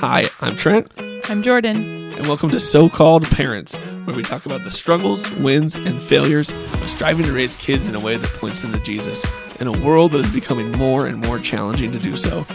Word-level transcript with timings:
Hi, 0.00 0.24
I'm 0.40 0.56
Trent, 0.56 0.90
I'm 1.28 1.42
Jordyn. 1.42 2.16
and 2.16 2.26
welcome 2.26 2.48
to 2.52 2.58
So 2.58 2.88
Called 2.88 3.22
Parents, 3.32 3.76
where 3.76 4.16
we 4.16 4.22
talk 4.22 4.46
about 4.46 4.64
the 4.64 4.70
struggles, 4.70 5.30
wins, 5.32 5.76
and 5.76 6.00
failures 6.00 6.52
of 6.52 6.88
striving 6.88 7.26
to 7.26 7.34
raise 7.34 7.54
kids 7.56 7.86
in 7.86 7.94
a 7.94 8.00
way 8.00 8.16
that 8.16 8.30
points 8.40 8.62
them 8.62 8.72
to 8.72 8.80
Jesus 8.80 9.26
in 9.60 9.66
a 9.66 9.78
world 9.84 10.12
that 10.12 10.20
is 10.20 10.30
becoming 10.30 10.72
more 10.72 11.06
and 11.06 11.18
more 11.26 11.38
challenging 11.38 11.92
to 11.92 11.98
do 11.98 12.16
so. 12.16 12.46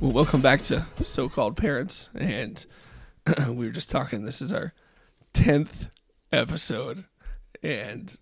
Well, 0.00 0.12
welcome 0.12 0.40
back 0.40 0.62
to 0.62 0.86
So 1.04 1.28
Called 1.28 1.54
Parents, 1.54 2.08
and 2.14 2.64
we 3.48 3.66
were 3.66 3.72
just 3.72 3.90
talking. 3.90 4.24
This 4.24 4.40
is 4.40 4.50
our 4.50 4.72
10th 5.34 5.90
episode, 6.32 7.04
and 7.62 8.16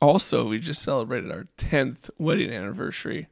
also 0.00 0.48
we 0.48 0.58
just 0.58 0.80
celebrated 0.80 1.30
our 1.30 1.46
10th 1.58 2.08
wedding 2.16 2.50
anniversary. 2.50 3.26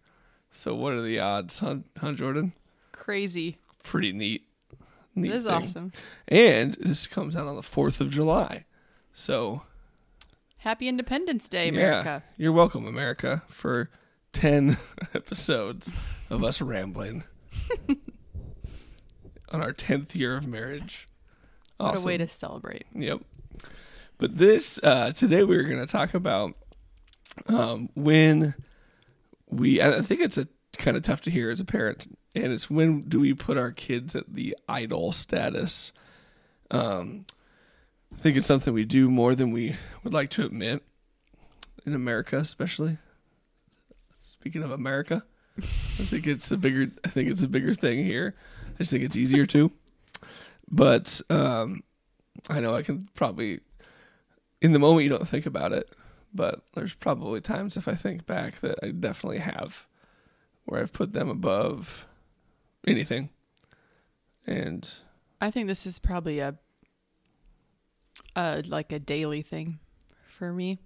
So, 0.51 0.75
what 0.75 0.93
are 0.93 1.01
the 1.01 1.19
odds, 1.19 1.61
huh, 1.61 1.77
huh 1.97 2.13
Jordyn? 2.13 2.53
Crazy. 2.93 3.57
Pretty 3.83 4.13
neat. 4.13 4.43
neat 5.15 5.29
This 5.31 5.39
is 5.41 5.45
thing. 5.45 5.53
awesome. 5.65 5.93
And 6.29 6.75
this 6.75 7.07
comes 7.07 7.37
out 7.37 7.47
on 7.47 7.57
the 7.57 7.63
4th 7.63 8.01
of 8.01 8.11
July. 8.11 8.65
So, 9.13 9.63
Happy 10.59 10.89
Independence 10.89 11.49
Day, 11.49 11.69
America. 11.69 12.23
yeah, 12.27 12.35
you're 12.37 12.53
welcome, 12.53 12.87
America, 12.87 13.43
for 13.49 13.91
10 14.33 14.77
episodes 15.15 15.91
of 16.29 16.45
us 16.45 16.61
rambling 16.61 17.25
on 19.51 19.63
our 19.63 19.73
10th 19.73 20.15
year 20.15 20.37
of 20.37 20.47
marriage. 20.47 21.09
What 21.79 21.93
Awesome. 21.93 22.05
a 22.05 22.07
way 22.07 22.19
to 22.19 22.29
celebrate. 22.29 22.85
Yep. 22.95 23.21
But 24.19 24.37
this, 24.37 24.79
uh, 24.83 25.13
today 25.13 25.45
we 25.45 25.57
are 25.57 25.63
going 25.65 25.85
to 25.85 25.91
talk 25.91 26.13
about 26.13 26.53
um, 27.47 27.89
when 27.95 28.55
we, 29.49 29.81
I 29.81 30.03
think 30.03 30.21
it's 30.21 30.37
a 30.37 30.47
kind 30.81 30.97
of 30.97 31.03
tough 31.03 31.21
to 31.23 31.31
hear 31.31 31.51
as 31.51 31.61
a 31.61 31.65
parent, 31.65 32.07
and 32.35 32.53
it's 32.53 32.69
when 32.69 33.03
do 33.03 33.21
we 33.21 33.35
put 33.35 33.57
our 33.57 33.71
kids 33.71 34.17
at 34.17 34.35
the 34.35 34.57
idol 34.69 35.13
status? 35.13 35.93
Um, 36.71 37.27
I 38.13 38.17
think 38.17 38.37
it's 38.37 38.47
something 38.47 38.75
we 38.75 38.85
do 38.85 39.09
more 39.09 39.35
than 39.35 39.53
we 39.53 39.77
would 40.03 40.13
like 40.13 40.31
to 40.31 40.45
admit 40.45 40.83
in 41.87 41.95
America, 41.95 42.39
especially. 42.39 42.99
Speaking 44.25 44.63
of 44.63 44.71
America, 44.71 45.25
I 45.59 45.63
think 45.63 46.27
it's 46.27 46.51
a 46.51 46.57
bigger. 46.57 46.91
I 47.05 47.09
think 47.09 47.29
it's 47.29 47.43
a 47.43 47.49
bigger 47.49 47.75
thing 47.75 48.05
here. 48.05 48.35
I 48.75 48.79
just 48.79 48.91
think 48.91 49.05
it's 49.05 49.17
easier 49.17 49.47
to. 49.47 49.71
But 50.71 51.21
um, 51.29 51.83
I 52.49 52.61
know 52.61 52.75
I 52.75 52.83
can 52.83 53.09
probably, 53.15 53.61
in 54.63 54.73
the 54.73 54.79
moment, 54.79 55.03
you 55.05 55.11
don't 55.11 55.27
think 55.27 55.47
about 55.47 55.73
it, 55.73 55.91
but 56.33 56.63
there's 56.75 56.95
probably 56.95 57.41
times 57.41 57.77
if 57.77 57.89
I 57.89 57.95
think 57.95 58.25
back 58.25 58.61
that 58.61 58.79
I 58.83 58.93
definitely 58.93 59.41
have, 59.41 59.85
where 60.65 60.81
I've 60.81 60.93
put 60.93 61.13
them 61.13 61.29
above 61.29 62.07
anything, 62.87 63.31
and 64.47 64.89
I 65.41 65.51
think 65.51 65.67
this 65.67 65.87
is 65.87 65.99
probably 65.99 66.39
a, 66.41 66.57
a 68.37 68.63
like 68.67 68.93
a 68.93 68.99
daily 68.99 69.43
thing 69.43 69.79
for 70.27 70.53
me. 70.53 70.79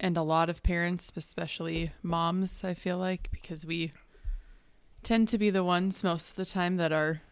And 0.00 0.16
a 0.16 0.22
lot 0.22 0.50
of 0.50 0.62
parents, 0.62 1.12
especially 1.16 1.92
moms, 2.02 2.64
I 2.64 2.74
feel 2.74 2.98
like, 2.98 3.28
because 3.30 3.64
we 3.64 3.92
tend 5.02 5.28
to 5.28 5.38
be 5.38 5.50
the 5.50 5.62
ones 5.62 6.02
most 6.02 6.30
of 6.30 6.36
the 6.36 6.44
time 6.44 6.76
that 6.76 6.92
are 6.92 7.22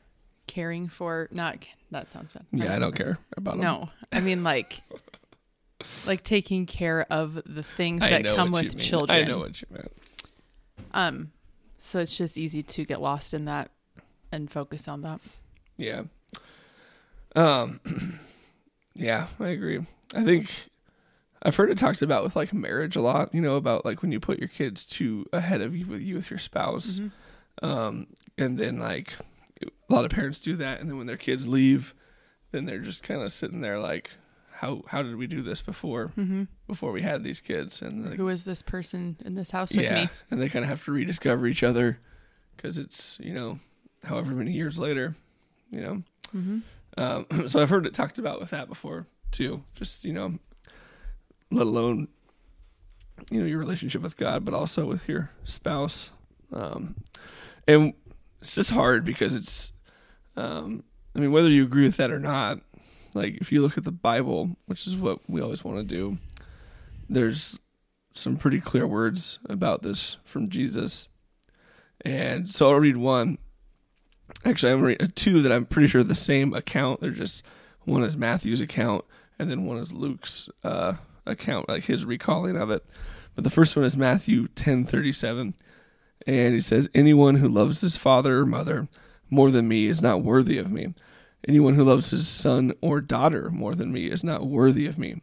caring 0.47 0.89
for 0.89 1.29
not 1.31 1.57
that 1.91 2.11
sounds 2.11 2.31
bad. 2.33 2.45
yeah, 2.53 2.73
I 2.73 2.75
um, 2.75 2.81
don't 2.81 2.95
care 2.95 3.19
about 3.37 3.53
them. 3.53 3.61
No, 3.61 3.91
I 4.13 4.21
mean 4.21 4.43
like 4.43 4.81
like 6.07 6.23
taking 6.23 6.67
care 6.67 7.07
of 7.11 7.35
the 7.47 7.63
things 7.63 8.03
I 8.03 8.11
that 8.11 8.37
come 8.37 8.53
with 8.53 8.79
children. 8.79 9.19
I 9.19 9.29
know 9.29 9.39
what 9.39 9.61
you 9.61 9.69
meant. 9.71 9.93
Um, 10.93 11.33
so 11.79 11.99
it's 11.99 12.17
just 12.17 12.39
easy 12.39 12.63
to 12.63 12.85
get 12.85 13.01
lost 13.01 13.35
in 13.35 13.45
that 13.47 13.71
and 14.31 14.51
focus 14.51 14.89
on 14.89 15.03
that. 15.03 15.21
Yeah. 15.77 16.03
Um 17.35 17.81
yeah, 18.95 19.27
I 19.41 19.49
agree. 19.49 19.85
I 20.15 20.23
think 20.23 20.51
I've 21.43 21.57
heard 21.57 21.71
it 21.71 21.79
talked 21.79 22.03
about 22.03 22.23
with 22.23 22.37
like 22.37 22.53
marriage 22.53 22.95
a 22.95 23.01
lot, 23.01 23.35
you 23.35 23.41
know, 23.41 23.57
about 23.57 23.85
like 23.85 24.01
when 24.01 24.13
you 24.13 24.21
put 24.21 24.39
your 24.39 24.49
kids 24.49 24.87
to 24.87 25.27
ahead 25.33 25.61
of 25.61 25.75
you 25.75 25.87
with 25.87 26.01
you 26.01 26.15
with 26.15 26.31
your 26.31 26.39
spouse. 26.39 27.01
Um 27.63 28.07
and 28.39 28.59
then 28.59 28.79
like 28.79 29.15
a 29.63 29.93
lot 29.93 30.05
of 30.05 30.11
parents 30.11 30.41
do 30.41 30.57
that 30.57 30.81
and 30.81 30.89
then 30.89 30.99
when 30.99 31.07
their 31.07 31.17
kids 31.17 31.49
leave, 31.49 31.95
then 32.53 32.65
they're 32.65 32.79
just 32.79 33.03
kind 33.03 33.23
of 33.23 33.33
sitting 33.33 33.61
there 33.61 33.79
like 33.79 34.11
how 34.63 34.83
how 34.87 35.03
did 35.03 35.17
we 35.17 35.27
do 35.27 35.43
this 35.43 35.61
before 35.61 36.13
Mm-hmm. 36.17 36.45
before 36.69 36.93
we 36.93 37.03
had 37.03 37.25
these 37.25 37.41
kids 37.41 37.83
and 37.83 38.09
like, 38.11 38.17
Who 38.17 38.29
is 38.29 38.45
this 38.45 38.63
person 38.63 39.17
in 39.25 39.35
this 39.35 39.51
house 39.51 39.73
with 39.75 39.85
yeah, 39.85 40.05
me? 40.05 40.09
and 40.31 40.41
they 40.41 40.49
kind 40.49 40.65
of 40.65 40.69
have 40.69 40.85
to 40.85 40.93
rediscover 40.93 41.47
each 41.49 41.63
other 41.65 41.99
cuz 42.59 42.79
it's, 42.79 43.19
you 43.21 43.35
know, 43.35 43.59
however 44.05 44.33
many 44.33 44.53
years 44.53 44.79
later, 44.79 45.17
you 45.71 45.81
know. 45.81 46.03
Mm-hmm. 46.35 46.59
Um, 46.97 47.27
so 47.49 47.61
I've 47.61 47.71
heard 47.71 47.87
it 47.87 47.93
talked 47.95 48.19
about 48.19 48.39
with 48.41 48.51
that 48.51 48.69
before 48.69 49.07
too. 49.33 49.65
Just 49.75 50.05
you 50.05 50.13
know, 50.13 50.39
let 51.51 51.67
alone 51.67 52.07
you 53.31 53.41
know 53.41 53.47
your 53.47 53.59
relationship 53.59 54.01
with 54.03 54.17
God, 54.17 54.45
but 54.45 54.55
also 54.55 54.87
with 54.87 55.09
your 55.09 55.31
spouse. 55.45 56.13
Um, 56.53 56.95
and 57.67 57.95
it's 58.41 58.55
just 58.55 58.71
hard 58.73 59.05
because 59.05 59.35
it's, 59.35 59.73
um, 60.37 60.85
I 61.17 61.21
mean, 61.21 61.33
whether 61.33 61.49
you 61.49 61.63
agree 61.65 61.85
with 61.85 61.97
that 61.97 62.11
or 62.11 62.19
not, 62.19 62.61
like 63.15 63.37
if 63.41 63.53
you 63.53 63.63
look 63.63 63.77
at 63.79 63.85
the 63.85 63.93
Bible, 63.93 64.57
which 64.67 64.87
is 64.87 64.97
what 64.97 65.19
we 65.29 65.41
always 65.41 65.65
want 65.65 65.79
to 65.79 65.85
do, 65.85 66.19
there's 67.09 67.59
some 68.15 68.37
pretty 68.37 68.61
clear 68.61 68.87
words 68.87 69.39
about 69.49 69.83
this 69.83 70.19
from 70.25 70.49
Jesus. 70.49 71.09
And 72.05 72.49
so 72.49 72.71
I'll 72.71 72.81
read 72.81 72.97
one. 72.97 73.39
Actually, 74.45 74.73
I'm 74.73 74.83
read 74.83 75.13
two 75.15 75.43
that 75.43 75.53
I'm 75.53 75.67
pretty 75.67 75.89
sure 75.89 76.03
the 76.03 76.15
same 76.15 76.55
account. 76.55 77.01
They're 77.01 77.11
just 77.11 77.45
one 77.85 78.03
is 78.03 78.17
Matthew's 78.17 78.61
account, 78.61 79.05
and 79.39 79.51
then 79.51 79.67
one 79.67 79.79
is 79.79 79.93
Luke's 79.93 80.49
uh, 80.65 80.95
account, 81.27 81.69
like 81.69 81.85
his 81.85 82.05
recalling 82.05 82.57
of 82.57 82.71
it. 82.71 82.85
But 83.35 83.45
the 83.45 83.51
first 83.51 83.77
one 83.77 83.85
is 83.85 83.97
Matthew 83.97 84.49
10:37, 84.49 85.55
and 86.27 86.55
he 86.55 86.61
says, 86.61 86.89
"Anyone 86.95 87.37
who 87.37 87.49
loves 87.49 87.81
his 87.81 87.97
father 87.97 88.41
or 88.41 88.47
mother 88.47 88.89
more 89.33 89.51
than 89.51 89.67
me 89.67 89.87
is 89.87 90.03
not 90.03 90.23
worthy 90.23 90.59
of 90.59 90.71
me. 90.71 90.95
Anyone 91.47 91.75
who 91.75 91.85
loves 91.85 92.11
his 92.11 92.29
son 92.29 92.73
or 92.81 93.01
daughter 93.01 93.51
more 93.51 93.75
than 93.75 93.93
me 93.93 94.07
is 94.07 94.23
not 94.23 94.47
worthy 94.47 94.87
of 94.87 94.99
me." 94.99 95.23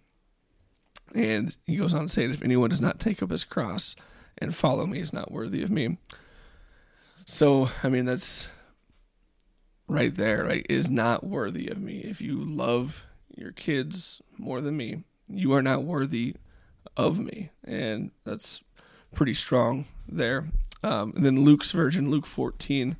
And 1.15 1.55
he 1.65 1.77
goes 1.77 1.93
on 1.93 2.03
to 2.03 2.09
say, 2.09 2.25
"If 2.25 2.43
anyone 2.43 2.69
does 2.69 2.81
not 2.81 2.99
take 2.99 3.23
up 3.23 3.31
his 3.31 3.43
cross 3.43 3.95
and 4.37 4.55
follow 4.55 4.85
me, 4.85 4.99
is 4.99 5.13
not 5.13 5.31
worthy 5.31 5.63
of 5.63 5.71
me." 5.71 5.97
So, 7.25 7.69
I 7.83 7.89
mean, 7.89 8.05
that's 8.05 8.49
right 9.87 10.15
there, 10.15 10.45
right? 10.45 10.65
Is 10.69 10.89
not 10.89 11.23
worthy 11.23 11.67
of 11.67 11.79
me. 11.79 11.99
If 11.99 12.21
you 12.21 12.43
love 12.43 13.03
your 13.35 13.51
kids 13.51 14.21
more 14.37 14.61
than 14.61 14.77
me, 14.77 15.03
you 15.27 15.53
are 15.53 15.61
not 15.61 15.83
worthy 15.83 16.35
of 16.95 17.19
me. 17.19 17.51
And 17.63 18.11
that's 18.23 18.61
pretty 19.13 19.33
strong 19.33 19.85
there. 20.07 20.47
Um, 20.83 21.13
and 21.15 21.25
then 21.25 21.43
Luke's 21.43 21.71
version, 21.71 22.09
Luke 22.09 22.25
14, 22.25 22.95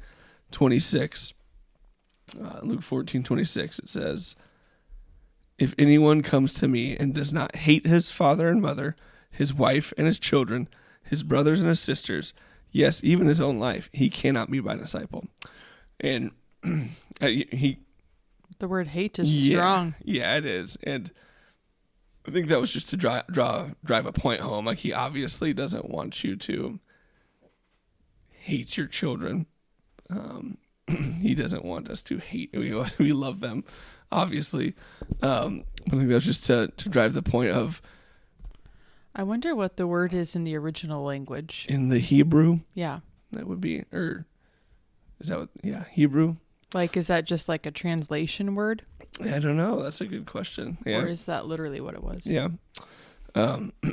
26. 0.52 1.34
Uh, 2.36 2.60
Luke 2.64 2.82
14, 2.82 3.24
26, 3.24 3.80
it 3.80 3.90
says, 3.90 4.36
If 5.58 5.74
anyone 5.78 6.22
comes 6.22 6.54
to 6.56 6.68
me 6.68 6.98
and 6.98 7.14
does 7.14 7.34
not 7.34 7.56
hate 7.58 7.86
his 7.86 8.12
father 8.12 8.50
and 8.50 8.62
mother, 8.62 8.96
his 9.32 9.54
wife 9.54 9.94
and 9.98 10.08
his 10.08 10.20
children, 10.20 10.68
his 11.04 11.24
brothers 11.24 11.60
and 11.60 11.70
his 11.70 11.80
sisters, 11.80 12.34
yes, 12.72 13.04
even 13.04 13.28
his 13.28 13.42
own 13.42 13.60
life, 13.60 13.90
he 13.94 14.10
cannot 14.10 14.52
be 14.52 14.62
my 14.62 14.76
disciple. 14.76 15.26
And 16.00 16.32
uh, 17.22 17.28
he 17.28 17.80
The 18.60 18.68
word 18.68 18.88
hate 18.88 19.20
is 19.20 19.48
yeah, 19.48 19.56
strong. 19.56 19.96
Yeah, 20.04 20.38
it 20.38 20.46
is, 20.46 20.78
and 20.84 21.12
I 22.28 22.32
think 22.32 22.48
that 22.48 22.60
was 22.60 22.72
just 22.72 22.90
to 22.90 22.98
draw, 22.98 23.24
draw 23.32 23.70
drive 23.84 24.06
a 24.06 24.12
point 24.12 24.42
home. 24.42 24.66
Like 24.66 24.80
he 24.80 24.94
obviously 24.94 25.54
doesn't 25.54 25.90
want 25.90 26.24
you 26.24 26.36
to 26.36 26.80
hate 28.32 28.78
your 28.78 28.88
children. 28.88 29.46
Um, 30.10 30.58
he 31.22 31.36
doesn't 31.36 31.64
want 31.66 31.90
us 31.90 32.04
to 32.04 32.18
hate. 32.18 32.50
We 32.54 32.74
we 33.00 33.14
love 33.14 33.40
them, 33.40 33.64
obviously. 34.12 34.76
Um, 35.22 35.64
I 35.88 35.92
think 35.92 36.08
that 36.10 36.16
was 36.16 36.26
just 36.26 36.46
to 36.48 36.72
to 36.76 36.90
drive 36.90 37.14
the 37.14 37.24
point 37.24 37.52
of 37.52 37.82
I 39.16 39.24
wonder 39.24 39.56
what 39.56 39.78
the 39.78 39.88
word 39.88 40.14
is 40.14 40.36
in 40.36 40.44
the 40.44 40.56
original 40.56 41.04
language. 41.04 41.66
in 41.70 41.90
the 41.90 42.00
Hebrew 42.00 42.60
Yeah. 42.74 43.00
that 43.32 43.48
would 43.48 43.60
be 43.62 43.84
or 43.92 44.26
is 45.20 45.28
that 45.30 45.40
what? 45.40 45.50
Yeah, 45.64 45.84
Hebrew. 45.92 46.38
Like, 46.74 46.96
is 46.96 47.08
that 47.08 47.26
just 47.26 47.50
like 47.50 47.66
a 47.66 47.72
translation 47.72 48.54
word? 48.56 48.84
I 49.22 49.40
don't 49.40 49.58
know. 49.58 49.82
That's 49.82 50.02
a 50.02 50.06
good 50.06 50.28
question. 50.28 50.78
Yeah. 50.86 51.00
Or 51.02 51.08
is 51.08 51.26
that 51.26 51.48
literally 51.48 51.82
what 51.82 51.96
it 51.96 52.04
was? 52.04 52.28
Yeah. 52.28 52.50
Um, 53.36 53.74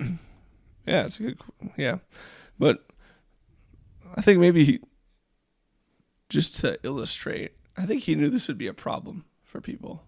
yeah, 0.87 1.05
it's 1.05 1.19
a 1.19 1.23
good. 1.23 1.41
Yeah, 1.77 1.99
but 2.59 2.85
I 4.15 4.21
think 4.21 4.41
maybe 4.41 4.81
just 6.29 6.59
to 6.61 6.79
illustrate, 6.83 7.53
I 7.77 7.87
think 7.87 8.03
he 8.03 8.15
knew 8.15 8.29
this 8.31 8.49
would 8.49 8.59
be 8.59 8.67
a 8.67 8.75
problem 8.75 9.25
for 9.43 9.61
people. 9.61 10.03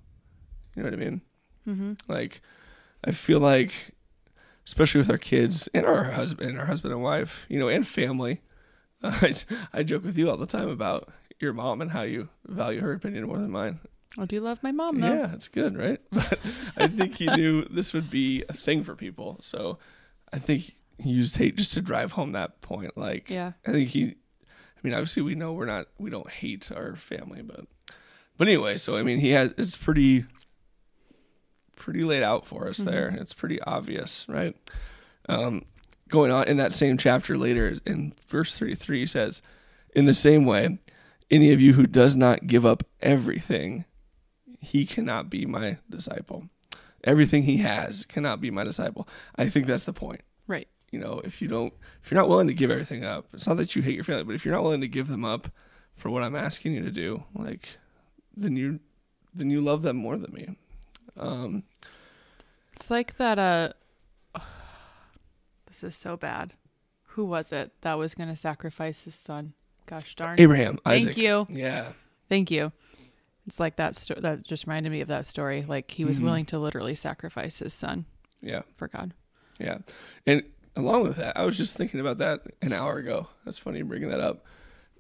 You 0.75 0.83
know 0.83 0.91
what 0.91 0.99
I 1.01 1.03
mean? 1.05 1.21
Mm-hmm. 1.67 1.93
Like, 2.09 2.41
I 3.05 3.13
feel 3.13 3.41
like, 3.41 3.95
especially 4.67 4.99
with 5.01 5.11
our 5.11 5.19
kids 5.19 5.69
and 5.75 5.87
our 5.87 6.05
husband, 6.05 6.59
our 6.59 6.67
husband 6.67 6.93
and 6.93 7.03
wife, 7.03 7.47
you 7.49 7.59
know, 7.59 7.69
and 7.69 7.87
family. 7.87 8.41
I 9.03 9.35
I 9.73 9.83
joke 9.85 10.05
with 10.05 10.19
you 10.19 10.29
all 10.29 10.37
the 10.37 10.47
time 10.47 10.69
about 10.69 11.09
your 11.39 11.53
mom 11.53 11.81
and 11.81 11.93
how 11.93 12.03
you 12.03 12.29
value 12.47 12.81
her 12.81 12.93
opinion 12.93 13.27
more 13.27 13.39
than 13.39 13.51
mine. 13.51 13.79
I 14.19 14.25
do 14.25 14.41
love 14.41 14.63
my 14.63 14.73
mom 14.73 14.99
though. 15.01 15.13
Yeah, 15.15 15.33
it's 15.35 15.47
good, 15.49 15.77
right? 15.77 16.01
But 16.11 16.39
I 16.77 16.89
think 16.89 17.17
he 17.17 17.27
knew 17.27 17.65
this 17.65 17.95
would 17.95 18.11
be 18.11 18.45
a 18.49 18.53
thing 18.53 18.83
for 18.83 18.97
people. 18.97 19.39
So 19.43 19.79
I 20.33 20.39
think 20.41 20.75
he 20.99 21.11
used 21.11 21.37
hate 21.37 21.57
just 21.57 21.73
to 21.75 21.81
drive 21.81 22.13
home 22.13 22.33
that 22.33 22.61
point. 22.61 22.97
Like, 22.97 23.31
Yeah. 23.31 23.53
I 23.67 23.71
think 23.71 23.91
he, 23.91 24.17
I 24.79 24.81
mean, 24.83 24.95
obviously 24.95 25.23
we 25.23 25.35
know 25.35 25.53
we're 25.53 25.67
not, 25.67 25.89
we 25.99 26.11
don't 26.11 26.31
hate 26.31 26.71
our 26.71 26.95
family, 26.95 27.43
but, 27.43 27.67
but 28.37 28.47
anyway, 28.47 28.79
so 28.79 28.97
I 28.97 29.03
mean, 29.03 29.19
he 29.19 29.31
had, 29.31 29.55
it's 29.59 29.77
pretty, 29.77 30.25
pretty 31.75 32.05
laid 32.05 32.23
out 32.23 32.47
for 32.47 32.69
us 32.69 32.79
there. 32.79 33.09
It's 33.21 33.35
pretty 33.35 33.61
obvious, 33.63 34.25
right? 34.29 34.57
Um, 35.29 35.65
going 36.09 36.31
on 36.31 36.47
in 36.47 36.57
that 36.59 36.73
same 36.73 36.97
chapter 36.97 37.37
later 37.37 37.77
in 37.85 38.15
verse 38.29 38.59
33 38.59 39.07
says, 39.07 39.43
in 39.95 40.07
the 40.07 40.15
same 40.15 40.45
way, 40.45 40.79
any 41.31 41.53
of 41.53 41.61
you 41.61 41.75
who 41.75 41.87
does 41.87 42.17
not 42.17 42.47
give 42.47 42.65
up 42.65 42.85
everything, 43.01 43.85
he 44.61 44.87
cannot 44.87 45.29
be 45.29 45.45
my 45.45 45.79
disciple. 45.91 46.49
Everything 47.05 47.45
he 47.45 47.59
has 47.59 48.05
cannot 48.07 48.41
be 48.41 48.51
my 48.51 48.65
disciple. 48.65 49.09
I 49.37 49.49
think 49.49 49.67
that's 49.67 49.85
the 49.85 49.93
point 49.93 50.21
Right. 50.49 50.67
You 50.91 50.99
know, 50.99 51.21
if 51.25 51.41
you 51.43 51.49
don't, 51.49 51.73
if 52.03 52.11
you're 52.11 52.19
not 52.21 52.29
willing 52.29 52.47
to 52.49 52.55
give 52.55 52.71
everything 52.71 53.05
up, 53.05 53.27
it's 53.33 53.47
not 53.47 53.57
that 53.59 53.75
you 53.77 53.83
hate 53.83 53.95
your 53.95 54.05
family, 54.05 54.25
but 54.25 54.35
if 54.35 54.45
you're 54.45 54.55
not 54.55 54.63
willing 54.63 54.81
to 54.81 54.89
give 54.89 55.09
them 55.09 55.25
up 55.25 55.49
for 55.97 56.11
what 56.11 56.23
I'm 56.23 56.37
asking 56.37 56.73
you 56.73 56.83
to 56.83 56.91
do, 56.91 57.25
like, 57.35 57.69
then 58.37 58.57
you, 58.57 58.81
then 59.35 59.51
you 59.51 59.61
love 59.61 59.83
them 59.83 59.97
more 59.97 60.17
than 60.17 60.33
me. 60.33 60.49
Um, 61.17 61.65
It's 62.75 62.91
like 62.91 63.17
that 63.19 63.39
uh 63.39 63.73
this 65.67 65.83
is 65.83 65.95
so 65.97 66.17
bad. 66.17 66.55
Who 67.13 67.25
was 67.25 67.53
it 67.53 67.73
that 67.81 67.99
was 67.99 68.15
going 68.15 68.29
to 68.29 68.37
sacrifice 68.37 69.05
his 69.05 69.15
son? 69.15 69.55
Gosh 69.87 70.15
darn. 70.15 70.39
Abraham, 70.41 70.79
Thank 70.85 71.09
Isaac. 71.09 71.17
you. 71.17 71.47
Yeah. 71.51 71.93
Thank 72.29 72.51
you. 72.51 72.73
It's 73.47 73.59
like 73.59 73.77
that 73.77 73.97
sto- 73.97 74.21
that 74.21 74.45
just 74.47 74.67
reminded 74.67 74.93
me 74.93 75.01
of 75.01 75.09
that 75.09 75.27
story. 75.27 75.65
Like 75.67 75.91
he 75.91 76.05
was 76.05 76.19
Mhm. 76.19 76.25
willing 76.25 76.47
to 76.47 76.59
literally 76.59 76.95
sacrifice 76.95 77.59
his 77.59 77.73
son 77.75 78.05
Yeah. 78.43 78.63
for 78.77 78.87
God. 78.89 79.15
Yeah. 79.59 79.79
And 80.27 80.43
along 80.79 81.03
with 81.03 81.17
that, 81.17 81.37
I 81.37 81.45
was 81.45 81.57
just 81.57 81.77
thinking 81.77 82.01
about 82.01 82.19
that 82.19 82.43
an 82.63 82.73
hour 82.73 82.99
ago. 82.99 83.29
That's 83.45 83.59
funny 83.59 83.83
bringing 83.83 84.09
that 84.11 84.21
up. 84.21 84.45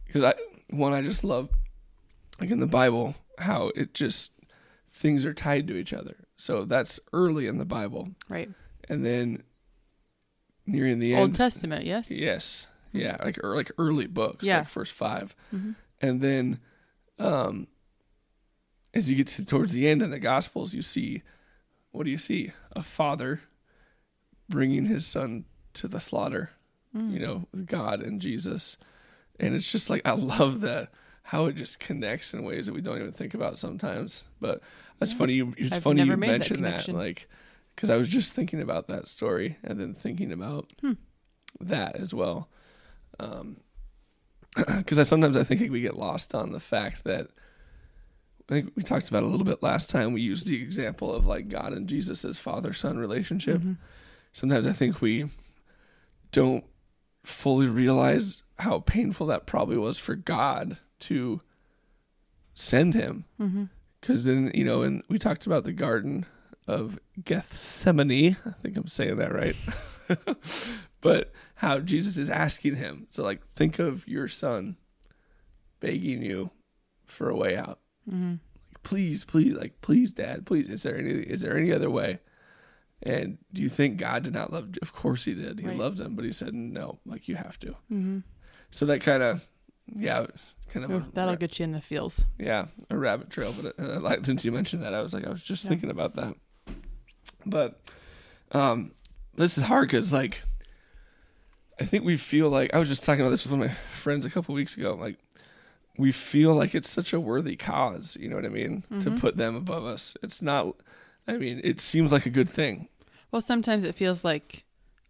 Because 0.07 0.23
I, 0.23 0.35
one, 0.71 0.93
I 0.93 1.03
just 1.03 1.25
love, 1.25 1.49
like 2.41 2.51
in 2.51 2.61
the 2.61 2.67
Bible, 2.67 3.15
how 3.39 3.71
it 3.77 3.95
just, 3.95 4.33
things 4.89 5.25
are 5.27 5.35
tied 5.35 5.67
to 5.69 5.77
each 5.77 5.93
other. 5.93 6.17
So 6.37 6.65
that's 6.65 6.99
early 7.13 7.47
in 7.47 7.59
the 7.59 7.65
Bible. 7.65 8.11
Right. 8.29 8.49
And 8.89 9.05
then 9.05 9.43
nearing 10.67 10.99
the 10.99 11.15
Old 11.15 11.29
end. 11.29 11.35
Testament, 11.35 11.85
yes. 11.85 12.11
Yes. 12.11 12.67
Yeah, 12.93 13.17
like 13.23 13.39
or 13.45 13.55
like 13.55 13.71
early 13.79 14.07
books, 14.07 14.47
Yeah. 14.47 14.59
like 14.61 14.69
first 14.69 14.93
5 14.93 15.37
Mhm. 15.55 15.75
and 16.01 16.21
then, 16.23 16.59
um, 17.19 17.67
as 18.95 19.11
you 19.11 19.17
get 19.17 19.27
to 19.27 19.45
towards 19.45 19.73
the 19.75 19.87
end 19.87 20.01
in 20.03 20.11
the 20.11 20.19
Gospels, 20.19 20.73
you 20.73 20.81
see, 20.83 21.23
what 21.91 22.05
do 22.05 22.11
you 22.11 22.17
see? 22.19 22.53
A 22.75 22.83
father 22.83 23.43
bringing 24.49 24.87
his 24.87 25.07
son 25.07 25.45
to 25.79 25.89
the 25.89 26.01
slaughter. 26.01 26.51
Mm. 26.97 27.13
You 27.13 27.19
know, 27.21 27.47
God 27.67 28.01
and 28.01 28.21
Jesus, 28.21 28.77
and 29.39 29.55
it's 29.55 29.71
just 29.71 29.91
like 29.91 30.03
I 30.07 30.13
love 30.13 30.61
that 30.63 30.91
how 31.25 31.47
it 31.47 31.57
just 31.57 31.79
connects 31.79 32.33
in 32.33 32.43
ways 32.43 32.67
that 32.67 32.73
we 32.73 32.81
don't 32.81 32.99
even 32.99 33.13
think 33.13 33.35
about 33.35 33.59
sometimes. 33.59 34.25
But 34.41 34.63
that's 34.99 35.13
funny. 35.13 35.35
You, 35.35 35.55
it's 35.59 35.77
I've 35.77 35.83
funny 35.83 36.01
you 36.01 36.07
made 36.17 36.31
that 36.31 36.39
mentioned 36.39 36.65
that, 36.65 36.89
like, 36.89 37.29
because 37.75 37.91
I 37.91 37.97
was 37.97 38.09
just 38.09 38.33
thinking 38.33 38.61
about 38.63 38.89
that 38.89 39.09
story 39.09 39.59
and 39.63 39.79
then 39.79 39.93
thinking 39.95 40.33
about 40.33 40.73
Hmm. 40.81 40.93
that 41.61 41.97
as 41.97 42.15
well. 42.15 42.49
Because 44.57 44.99
I 44.99 45.03
sometimes 45.03 45.37
I 45.37 45.45
think 45.45 45.71
we 45.71 45.83
get 45.83 45.97
lost 45.97 46.35
on 46.35 46.51
the 46.53 46.59
fact 46.59 47.05
that 47.05 47.29
I 48.51 48.55
think 48.55 48.73
we 48.75 48.83
talked 48.83 49.09
about 49.09 49.23
a 49.23 49.27
little 49.27 49.45
bit 49.45 49.63
last 49.63 49.91
time. 49.91 50.13
We 50.13 50.23
used 50.23 50.47
the 50.49 50.61
example 50.61 51.15
of 51.15 51.27
like 51.27 51.49
God 51.49 51.73
and 51.73 51.87
Jesus 51.87 52.25
as 52.25 52.39
father 52.39 52.73
son 52.73 52.99
relationship. 52.99 53.59
Mm-hmm. 53.59 53.75
Sometimes 54.33 54.67
I 54.67 54.73
think 54.73 55.01
we 55.01 55.29
don't 56.33 56.65
fully 57.25 57.67
realize 57.67 58.43
how 58.59 58.81
painful 58.81 59.27
that 59.27 59.47
probably 59.47 59.77
was 59.77 59.99
for 59.99 60.15
God 60.15 60.79
to 61.01 61.41
send 62.55 62.95
him. 62.95 63.25
Mm-hmm. 63.41 63.65
Because 64.01 64.25
then, 64.25 64.51
you 64.55 64.65
know, 64.65 64.83
and 64.83 65.03
we 65.09 65.19
talked 65.19 65.47
about 65.47 65.65
the 65.65 65.73
Garden 65.73 66.27
of 66.67 66.99
Gethsemane. 67.25 68.37
I 68.47 68.51
think 68.61 68.77
I'm 68.77 68.87
saying 68.87 69.17
that 69.17 69.33
right. 69.33 69.57
but 71.01 71.33
how 71.57 71.81
Jesus 71.81 72.19
is 72.19 72.31
asking 72.31 72.77
him. 72.77 73.07
So, 73.11 73.23
like, 73.23 73.47
think 73.49 73.79
of 73.79 74.07
your 74.07 74.29
son 74.29 74.77
begging 75.81 76.23
you 76.23 76.51
for 77.07 77.29
a 77.29 77.37
way 77.37 77.57
out. 77.57 77.81
Mm-hmm. 78.09 78.31
Like, 78.31 78.83
please, 78.83 79.25
please, 79.25 79.55
like, 79.55 79.81
please, 79.81 80.13
Dad, 80.13 80.47
please. 80.47 80.69
Is 80.69 80.85
there 80.85 80.97
any? 80.97 81.11
Is 81.11 81.41
there 81.41 81.57
any 81.57 81.73
other 81.73 81.91
way? 81.91 82.21
And 83.03 83.39
do 83.53 83.63
you 83.63 83.69
think 83.69 83.97
God 83.99 84.25
did 84.25 84.33
not 84.35 84.53
love? 84.53 84.71
Of 84.83 84.93
course 84.93 85.25
He 85.25 85.35
did. 85.35 85.61
He 85.61 85.67
Right. 85.67 85.77
loved 85.77 86.01
him, 86.01 86.15
but 86.17 86.25
He 86.25 86.33
said 86.33 86.53
no. 86.55 86.99
Like 87.07 87.29
you 87.29 87.37
have 87.37 87.59
to. 87.61 87.69
Mm-hmm. 87.93 88.19
So 88.71 88.87
that 88.87 89.01
kind 89.01 89.23
of, 89.23 89.47
yeah, 89.95 90.27
kind 90.71 90.85
of. 90.85 90.91
A- 90.91 91.07
that'll 91.13 91.37
get 91.37 91.59
you 91.59 91.65
in 91.65 91.73
the 91.73 91.81
feels. 91.81 92.27
yeah, 92.39 92.67
a 92.91 92.99
rabbit 92.99 93.31
trail. 93.31 93.55
But 93.61 93.79
uh, 93.79 94.01
like 94.09 94.27
since 94.27 94.45
you 94.45 94.53
mentioned 94.53 94.83
that, 94.83 94.95
I 94.95 95.01
was 95.01 95.15
like, 95.15 95.25
I 95.27 95.31
was 95.31 95.43
just 95.43 95.65
Yeah. 95.65 95.71
thinking 95.71 95.91
about 95.91 96.15
that. 96.17 96.35
But 97.47 97.81
um, 98.53 98.93
this 99.37 99.57
is 99.57 99.65
hard 99.65 99.89
because 99.89 100.13
like, 100.13 100.43
I 101.81 101.85
think 101.85 102.05
we 102.05 102.17
feel 102.17 102.51
like 102.51 102.75
I 102.75 102.79
was 102.79 102.89
just 102.89 103.05
talking 103.05 103.21
about 103.21 103.31
this 103.31 103.45
with 103.45 103.53
one 103.53 103.63
of 103.63 103.69
my 103.69 103.75
friends 103.95 104.27
a 104.27 104.31
couple 104.31 104.55
weeks 104.55 104.77
ago. 104.77 104.95
Like, 104.95 105.17
we 105.97 106.13
feel 106.13 106.55
like 106.55 106.75
it's 106.75 106.89
such 106.89 107.13
a 107.13 107.21
worthy 107.21 107.57
cause. 107.57 108.17
You 108.21 108.29
know 108.29 108.37
what 108.37 108.45
I 108.45 108.49
mean? 108.49 108.83
To 109.01 109.11
Mhm. 109.11 109.21
put 109.21 109.37
them 109.37 109.55
above 109.57 109.85
us. 109.85 110.17
It's 110.23 110.43
not. 110.43 110.75
I 111.29 111.37
mean, 111.37 111.61
it 111.63 111.81
seems 111.81 112.11
like 112.13 112.27
a 112.27 112.31
good 112.31 112.49
thing. 112.51 112.89
Well, 113.31 113.43
sometimes 113.43 113.85
it 113.85 113.95
feels 113.95 114.25
like 114.25 114.65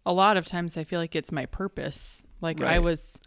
a 0.05 0.13
lot 0.13 0.37
of 0.37 0.45
times 0.45 0.75
I 0.77 0.83
feel 0.83 0.99
like 0.99 1.15
it's 1.15 1.31
my 1.31 1.45
purpose. 1.45 2.23
Like 2.41 2.61
I 2.61 2.79
was 2.79 3.19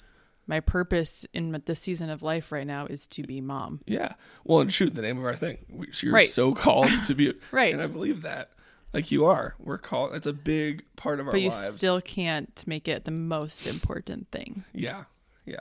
my 0.46 0.60
purpose 0.60 1.24
in 1.32 1.60
the 1.64 1.74
season 1.76 2.10
of 2.10 2.22
life 2.22 2.52
right 2.52 2.66
now 2.66 2.86
is 2.86 3.06
to 3.08 3.22
be 3.22 3.40
mom. 3.40 3.80
Yeah. 3.86 4.14
Well, 4.44 4.60
and 4.60 4.72
shoot, 4.72 4.94
the 4.94 5.02
name 5.02 5.18
of 5.18 5.24
our 5.24 5.34
thing. 5.34 5.58
We, 5.70 5.92
so 5.92 6.06
you're 6.06 6.14
Right. 6.14 6.28
so 6.28 6.54
called 6.54 6.90
to 7.04 7.14
be. 7.14 7.32
Right. 7.52 7.72
And 7.72 7.82
I 7.82 7.86
believe 7.86 8.22
that. 8.22 8.50
Like 8.92 9.10
you 9.10 9.24
are. 9.24 9.54
We're 9.58 9.78
called. 9.78 10.14
It's 10.14 10.26
a 10.26 10.34
big 10.34 10.84
part 10.96 11.18
of 11.18 11.26
our 11.26 11.32
but 11.32 11.40
you 11.40 11.48
lives. 11.48 11.76
still 11.76 12.02
can't 12.02 12.62
make 12.66 12.86
it 12.88 13.04
the 13.06 13.10
most 13.10 13.66
important 13.66 14.30
thing. 14.30 14.64
Yeah, 14.74 15.04
yeah. 15.46 15.60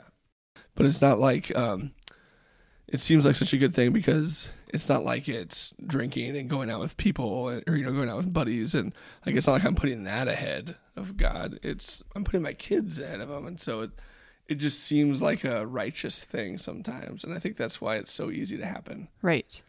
But 0.74 0.84
it's 0.84 1.00
not 1.00 1.18
like 1.18 1.54
um 1.56 1.92
it 2.92 3.00
seems 3.00 3.24
like 3.24 3.34
such 3.34 3.54
a 3.54 3.58
good 3.58 3.74
thing 3.74 3.90
because 3.90 4.52
it's 4.68 4.88
not 4.88 5.02
like 5.02 5.26
it's 5.26 5.72
drinking 5.86 6.36
and 6.36 6.48
going 6.48 6.70
out 6.70 6.78
with 6.78 6.98
people 6.98 7.26
or 7.26 7.62
you 7.74 7.84
know 7.84 7.92
going 7.92 8.10
out 8.10 8.18
with 8.18 8.32
buddies 8.32 8.74
and 8.74 8.94
like 9.24 9.34
it's 9.34 9.46
not 9.46 9.54
like 9.54 9.64
I'm 9.64 9.74
putting 9.74 10.04
that 10.04 10.28
ahead 10.28 10.76
of 10.94 11.16
God. 11.16 11.58
It's 11.62 12.02
I'm 12.14 12.22
putting 12.22 12.42
my 12.42 12.52
kids 12.52 13.00
ahead 13.00 13.20
of 13.20 13.30
him 13.30 13.46
and 13.46 13.58
so 13.58 13.80
it 13.80 13.90
it 14.46 14.56
just 14.56 14.80
seems 14.80 15.22
like 15.22 15.42
a 15.42 15.66
righteous 15.66 16.22
thing 16.22 16.58
sometimes 16.58 17.24
and 17.24 17.32
I 17.32 17.38
think 17.38 17.56
that's 17.56 17.80
why 17.80 17.96
it's 17.96 18.12
so 18.12 18.30
easy 18.30 18.58
to 18.58 18.66
happen. 18.66 19.08
Right. 19.22 19.62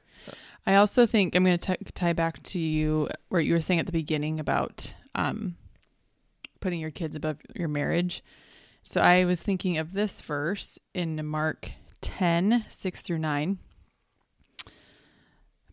I 0.65 0.75
also 0.75 1.05
think 1.05 1.33
I'm 1.33 1.45
going 1.45 1.57
to 1.57 1.77
tie 1.93 2.13
back 2.13 2.43
to 2.43 2.59
you 2.59 3.09
where 3.29 3.41
you 3.41 3.53
were 3.53 3.59
saying 3.59 3.79
at 3.79 3.85
the 3.85 3.91
beginning 3.91 4.39
about 4.39 4.93
um, 5.13 5.57
putting 6.61 6.79
your 6.79 6.91
kids 6.91 7.15
above 7.15 7.37
your 7.53 7.67
marriage. 7.67 8.23
So 8.83 9.01
I 9.01 9.25
was 9.25 9.43
thinking 9.43 9.77
of 9.77 9.91
this 9.91 10.21
verse 10.21 10.79
in 10.93 11.25
Mark 11.25 11.71
10, 12.27 12.63
6 12.69 13.01
through 13.01 13.17
9. 13.19 13.59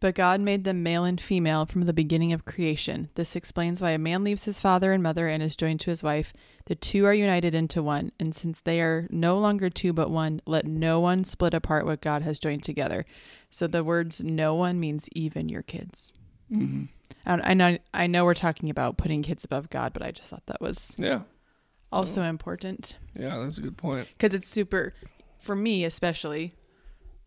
But 0.01 0.17
God 0.17 0.41
made 0.41 0.65
them 0.65 0.83
male 0.83 1.05
and 1.05 1.21
female 1.21 1.65
from 1.65 1.83
the 1.83 1.93
beginning 1.93 2.33
of 2.33 2.45
creation. 2.45 3.09
This 3.15 3.37
explains 3.37 3.81
why 3.81 3.91
a 3.91 3.99
man 3.99 4.25
leaves 4.25 4.47
his 4.47 4.59
father 4.59 4.93
and 4.93 5.01
mother 5.01 5.29
and 5.29 5.45
is 5.45 5.55
joined 5.55 5.79
to 5.81 5.91
his 5.91 6.03
wife. 6.03 6.33
The 6.67 6.75
two 6.75 7.05
are 7.05 7.15
united 7.15 7.55
into 7.55 7.85
one. 7.85 8.11
And 8.19 8.35
since 8.35 8.59
they 8.59 8.81
are 8.81 9.07
no 9.11 9.39
longer 9.39 9.71
two 9.71 9.93
but 9.93 10.11
one, 10.11 10.43
let 10.45 10.67
no 10.67 10.99
one 10.99 11.23
split 11.23 11.55
apart 11.55 11.87
what 11.87 12.01
God 12.01 12.23
has 12.23 12.41
joined 12.41 12.65
together. 12.65 13.07
So 13.51 13.69
the 13.69 13.85
words 13.85 14.21
"no 14.21 14.57
one" 14.57 14.81
means 14.81 15.09
even 15.13 15.49
your 15.49 15.63
kids. 15.63 16.13
Mm-hmm. 16.51 16.87
And 17.27 17.43
I 17.45 17.55
know 17.55 17.79
I 17.95 18.09
know 18.09 18.25
we're 18.25 18.35
talking 18.35 18.71
about 18.71 18.97
putting 18.97 19.23
kids 19.23 19.45
above 19.45 19.71
God, 19.71 19.93
but 19.93 20.03
I 20.03 20.11
just 20.11 20.31
thought 20.31 20.47
that 20.47 20.61
was 20.61 20.97
Yeah. 20.99 21.21
also 21.93 22.23
important 22.25 22.97
Yeah, 23.15 23.39
that's 23.39 23.59
a 23.59 23.63
good 23.63 23.77
point. 23.77 24.09
because 24.15 24.35
it's 24.35 24.49
super 24.49 24.95
for 25.41 25.57
me 25.57 25.85
especially. 25.85 26.55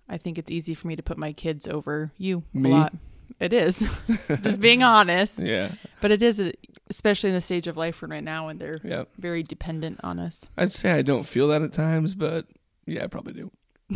I 0.09 0.17
think 0.17 0.37
it's 0.37 0.51
easy 0.51 0.73
for 0.73 0.87
me 0.87 0.95
to 0.97 1.03
put 1.03 1.17
my 1.17 1.31
kids 1.31 1.67
over 1.67 2.11
you 2.17 2.43
Me? 2.53 2.69
a 2.69 2.73
lot. 2.73 2.93
It 3.39 3.51
is, 3.53 3.87
just 4.41 4.59
being 4.59 4.83
honest. 4.83 5.41
Yeah. 5.47 5.71
But 6.01 6.11
it 6.11 6.21
is, 6.21 6.41
especially 6.89 7.29
in 7.29 7.35
the 7.35 7.41
stage 7.41 7.67
of 7.67 7.77
life 7.77 8.01
we're 8.01 8.07
in 8.07 8.11
right 8.11 8.23
now, 8.23 8.45
when 8.47 8.57
they're 8.57 8.79
Yeah. 8.83 9.05
very 9.17 9.43
dependent 9.43 9.99
on 10.03 10.19
us. 10.19 10.45
I'd 10.57 10.71
say 10.73 10.91
I 10.91 11.01
don't 11.01 11.25
feel 11.25 11.47
that 11.47 11.61
at 11.61 11.73
times, 11.73 12.15
but 12.15 12.45
yeah, 12.85 13.03
I 13.05 13.07
probably 13.07 13.33
do. 13.33 13.51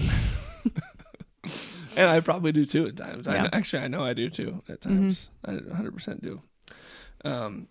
and 1.96 2.10
I 2.10 2.20
probably 2.20 2.52
do 2.52 2.66
too 2.66 2.88
at 2.88 2.98
times. 2.98 3.28
Yeah. 3.28 3.34
kn- 3.34 3.50
actually, 3.54 3.84
I 3.84 3.88
know 3.88 4.04
I 4.04 4.14
do 4.14 4.30
too 4.30 4.64
at 4.70 4.82
times. 4.82 5.30
I 5.46 5.52
100% 5.52 6.22
do. 6.22 6.42
Um, 7.26 7.68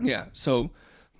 yeah. 0.00 0.26
So, 0.32 0.70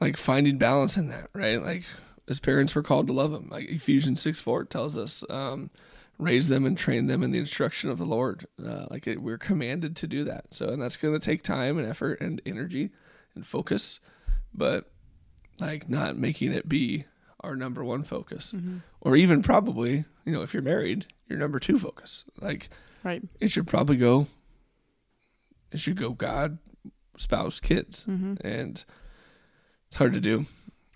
like 0.00 0.16
finding 0.16 0.58
balance 0.58 0.96
in 0.96 1.08
that, 1.08 1.28
right? 1.34 1.62
Like 1.62 1.84
as 2.30 2.40
parents, 2.40 2.74
we're 2.74 2.82
called 2.82 3.08
to 3.08 3.12
love 3.12 3.32
him. 3.34 3.48
Like 3.50 3.68
Ephesians 3.68 4.22
6 4.22 4.40
4 4.40 4.64
tells 4.64 4.96
us, 4.96 5.22
um, 5.28 5.68
raise 6.18 6.48
them 6.48 6.64
and 6.64 6.78
train 6.78 7.06
them 7.06 7.22
in 7.22 7.30
the 7.32 7.38
instruction 7.38 7.90
of 7.90 7.98
the 7.98 8.04
Lord. 8.04 8.46
Uh, 8.64 8.86
like 8.90 9.06
it, 9.06 9.20
we're 9.20 9.36
commanded 9.38 9.96
to 9.96 10.06
do 10.06 10.22
that. 10.24 10.54
So, 10.54 10.68
and 10.68 10.80
that's 10.80 10.96
going 10.96 11.12
to 11.12 11.20
take 11.20 11.42
time 11.42 11.76
and 11.78 11.86
effort 11.88 12.20
and 12.20 12.40
energy 12.46 12.90
and 13.34 13.44
focus, 13.44 14.00
but 14.54 14.90
like 15.60 15.88
not 15.90 16.16
making 16.16 16.52
it 16.52 16.68
be 16.68 17.04
our 17.40 17.56
number 17.56 17.82
one 17.84 18.02
focus, 18.02 18.54
or 19.00 19.16
even 19.16 19.42
probably, 19.42 20.04
you 20.26 20.32
know, 20.32 20.42
if 20.42 20.52
you're 20.54 20.62
married, 20.62 21.06
your 21.28 21.38
number 21.38 21.58
two 21.58 21.78
focus. 21.78 22.24
Like 22.40 22.68
Right. 23.02 23.22
it 23.40 23.50
should 23.50 23.66
probably 23.66 23.96
go. 23.96 24.26
It 25.72 25.80
should 25.80 25.96
go 25.96 26.10
God, 26.10 26.58
spouse, 27.16 27.60
kids, 27.60 28.04
and 28.06 28.84
it's 29.86 29.96
hard 29.96 30.12
to 30.12 30.20
do. 30.20 30.44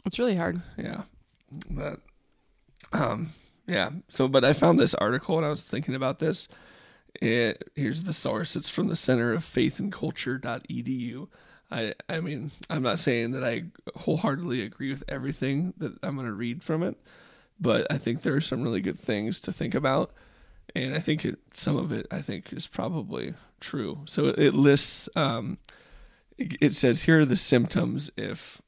It's 0.05 0.19
really 0.19 0.37
hard. 0.37 0.61
Yeah. 0.77 1.03
But 1.71 2.01
um 2.93 3.33
yeah. 3.67 3.91
So 4.09 4.29
but 4.29 4.45
I 4.45 4.53
found 4.53 4.79
this 4.79 4.95
article 4.95 5.37
and 5.37 5.47
I 5.47 5.51
was 5.51 5.67
thinking 5.67 5.95
about 5.95 6.19
this. 6.19 6.49
It 7.21 7.71
here's 7.75 8.05
the 8.05 8.13
source. 8.13 8.57
It's 8.57 8.69
from 8.69 8.89
the 8.89 8.97
Center 8.97 9.33
of 9.33 9.45
Faith 9.45 9.79
and 9.79 9.93
Culture.edu. 9.93 11.29
I 11.71 11.95
I 12.09 12.21
mean, 12.21 12.51
I'm 12.69 12.83
not 12.83 12.99
saying 12.99 13.33
that 13.33 13.45
I 13.45 13.65
wholeheartedly 13.97 14.63
agree 14.63 14.91
with 14.91 15.05
everything 15.09 15.75
that 15.79 15.99
I'm 16.03 16.17
gonna 16.17 16.33
read 16.33 16.63
from 16.63 16.83
it, 16.83 16.97
but 17.61 17.87
I 17.91 17.99
think 17.99 18.23
there 18.23 18.35
are 18.35 18.41
some 18.41 18.63
really 18.63 18.81
good 18.81 18.99
things 18.99 19.41
to 19.41 19.53
think 19.53 19.75
about. 19.75 20.13
And 20.75 20.95
I 20.95 20.99
think 20.99 21.25
it, 21.25 21.39
some 21.53 21.77
of 21.77 21.93
it 21.93 22.07
I 22.11 22.21
think 22.21 22.53
is 22.53 22.67
probably 22.67 23.35
true. 23.61 24.01
So 24.07 24.27
it, 24.27 24.39
it 24.39 24.55
lists 24.55 25.09
um 25.17 25.59
it 26.37 26.73
says 26.73 27.03
here 27.03 27.21
are 27.21 27.25
the 27.25 27.37
symptoms 27.37 28.11
if 28.17 28.61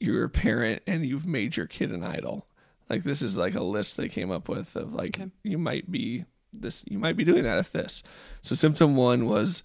you're 0.00 0.24
a 0.24 0.30
parent 0.30 0.82
and 0.86 1.04
you've 1.06 1.26
made 1.26 1.56
your 1.56 1.66
kid 1.66 1.90
an 1.92 2.02
idol. 2.02 2.46
Like 2.88 3.02
this 3.02 3.22
is 3.22 3.36
like 3.36 3.54
a 3.54 3.62
list 3.62 3.96
they 3.96 4.08
came 4.08 4.30
up 4.30 4.48
with 4.48 4.76
of 4.76 4.92
like 4.94 5.18
Okay. 5.18 5.30
you 5.42 5.58
might 5.58 5.90
be 5.90 6.24
this 6.52 6.84
you 6.86 6.98
might 6.98 7.16
be 7.16 7.24
doing 7.24 7.42
that 7.42 7.58
if 7.58 7.72
this. 7.72 8.02
So 8.40 8.54
symptom 8.54 8.96
1 8.96 9.26
was 9.26 9.62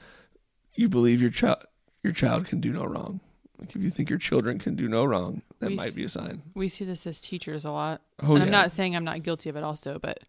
you 0.75 0.89
believe 0.89 1.21
your 1.21 1.31
child 1.31 1.63
your 2.03 2.13
child 2.13 2.45
can 2.45 2.59
do 2.61 2.71
no 2.73 2.83
wrong. 2.83 3.19
Like 3.59 3.75
if 3.75 3.81
you 3.81 3.91
think 3.91 4.09
your 4.09 4.17
children 4.17 4.57
can 4.57 4.75
do 4.75 4.87
no 4.87 5.05
wrong, 5.05 5.43
that 5.59 5.69
We 5.69 5.75
might 5.75 5.95
be 5.95 6.03
a 6.03 6.09
sign. 6.09 6.41
We 6.55 6.67
see 6.67 6.83
this 6.83 7.05
as 7.05 7.21
teachers 7.21 7.63
a 7.63 7.71
lot. 7.71 8.01
Oh 8.19 8.33
and 8.33 8.43
I'm 8.43 8.49
not 8.49 8.71
saying 8.71 8.95
I'm 8.95 9.03
not 9.03 9.21
guilty 9.21 9.49
of 9.49 9.55
it 9.55 9.63
also, 9.63 9.99
but 9.99 10.19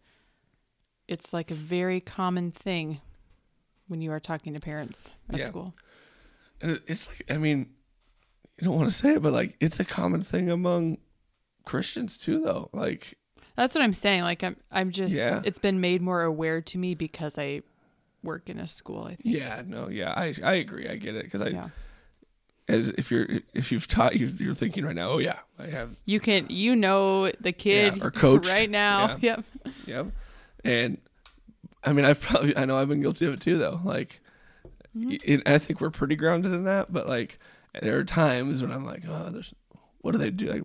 it's 1.07 1.33
like 1.33 1.49
a 1.49 1.55
very 1.55 1.99
common 1.99 2.51
thing 2.51 3.01
when 3.87 4.01
you 4.01 4.11
are 4.11 4.19
talking 4.19 4.53
to 4.53 4.59
parents 4.59 5.11
at 5.31 5.39
Yeah. 5.39 5.45
school. 5.45 5.73
It's 6.61 7.07
like 7.09 7.23
I 7.29 7.37
mean, 7.37 7.71
you 8.59 8.65
don't 8.65 8.75
want 8.75 8.89
to 8.89 8.95
say 8.95 9.13
it, 9.15 9.21
but 9.21 9.33
like 9.33 9.55
it's 9.59 9.79
a 9.79 9.85
common 9.85 10.21
thing 10.23 10.49
among 10.49 10.97
Christians 11.65 12.17
too, 12.17 12.41
though. 12.41 12.69
Like 12.73 13.17
That's 13.55 13.73
what 13.75 13.83
I'm 13.83 13.93
saying. 13.93 14.23
Like 14.23 14.43
I'm 14.43 14.57
I'm 14.71 14.91
just 14.91 15.15
Yeah. 15.15 15.41
it's 15.43 15.59
been 15.59 15.79
made 15.81 16.01
more 16.01 16.21
aware 16.23 16.61
to 16.61 16.77
me 16.77 16.95
because 16.95 17.37
I 17.37 17.61
work 18.23 18.49
in 18.49 18.59
a 18.59 18.67
school, 18.67 19.03
I 19.05 19.15
think. 19.15 19.21
yeah, 19.25 19.61
no, 19.65 19.89
yeah, 19.89 20.13
I 20.15 20.33
I 20.43 20.53
agree, 20.55 20.87
I 20.87 20.95
get 20.95 21.15
it 21.15 21.23
because 21.25 21.41
I 21.41 21.47
Yeah. 21.49 21.69
as 22.67 22.89
if 22.91 23.11
you're 23.11 23.27
if 23.53 23.71
you've 23.71 23.87
taught 23.87 24.15
you 24.15 24.27
you're 24.27 24.53
thinking 24.53 24.85
right 24.85 24.95
now, 24.95 25.11
oh 25.11 25.17
yeah, 25.19 25.39
I 25.59 25.67
have 25.67 25.95
You 26.05 26.19
can 26.19 26.45
you 26.49 26.75
know 26.75 27.31
the 27.39 27.51
kid 27.51 28.01
or 28.03 28.11
coach 28.11 28.47
right 28.47 28.69
now. 28.69 29.17
Yep. 29.21 29.43
Yep. 29.85 30.07
And 30.63 30.97
I 31.83 31.91
mean, 31.91 32.05
I've 32.05 32.21
probably, 32.21 32.55
I 32.55 32.63
know 32.63 32.77
I've 32.77 32.87
been 32.87 33.01
guilty 33.01 33.25
of 33.25 33.33
it 33.33 33.41
too, 33.41 33.57
though. 33.57 33.81
Like, 33.83 34.21
Mm-hmm. 34.95 35.15
it, 35.23 35.41
I 35.47 35.57
think 35.57 35.81
we're 35.81 35.89
pretty 35.89 36.15
grounded 36.15 36.53
in 36.53 36.65
that, 36.65 36.93
but 36.93 37.07
like, 37.09 37.39
there 37.81 37.97
are 37.97 38.03
times 38.03 38.61
when 38.61 38.71
I'm 38.71 38.85
like, 38.85 39.03
oh, 39.07 39.29
there's, 39.31 39.53
what 40.01 40.11
do 40.11 40.17
they 40.17 40.31
do? 40.31 40.47
Like, 40.51 40.63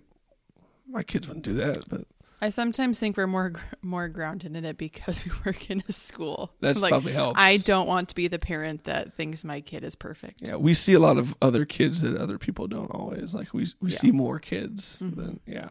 my 0.88 1.02
kids 1.02 1.26
wouldn't 1.28 1.44
do 1.44 1.54
that, 1.54 1.88
but 1.88 2.02
I 2.40 2.50
sometimes 2.50 2.98
think 3.00 3.16
we're 3.16 3.26
more 3.26 3.52
more 3.82 4.08
grounded 4.08 4.54
in 4.56 4.64
it 4.64 4.78
because 4.78 5.24
we 5.26 5.32
work 5.44 5.70
in 5.70 5.82
a 5.88 5.92
school. 5.92 6.50
that's 6.60 6.78
like 6.78 6.90
probably 6.90 7.12
helps. 7.12 7.38
I 7.38 7.56
don't 7.58 7.86
want 7.88 8.08
to 8.10 8.14
be 8.14 8.28
the 8.28 8.38
parent 8.38 8.84
that 8.84 9.12
thinks 9.12 9.42
my 9.44 9.60
kid 9.60 9.82
is 9.84 9.94
perfect. 9.96 10.40
yeah, 10.46 10.56
we 10.56 10.72
see 10.74 10.92
a 10.94 10.98
lot 11.00 11.18
of 11.18 11.34
other 11.42 11.64
kids 11.64 12.02
that 12.02 12.16
other 12.16 12.38
people 12.38 12.66
don't 12.68 12.90
always. 12.92 13.34
Like, 13.34 13.52
we, 13.52 13.66
we 13.80 13.90
Yeah. 13.90 13.98
see 13.98 14.10
more 14.12 14.38
kids 14.38 15.00
Mhm. 15.00 15.16
than, 15.16 15.40
yeah. 15.46 15.68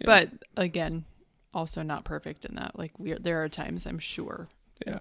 Yeah. 0.00 0.06
But 0.06 0.30
again, 0.56 1.04
also 1.52 1.82
not 1.82 2.04
perfect 2.04 2.44
in 2.44 2.56
that. 2.56 2.76
Like 2.78 2.98
we 2.98 3.12
there 3.14 3.42
are 3.44 3.48
times 3.48 3.86
I'm 3.86 4.00
sure. 4.00 4.48
Yeah. 4.86 5.00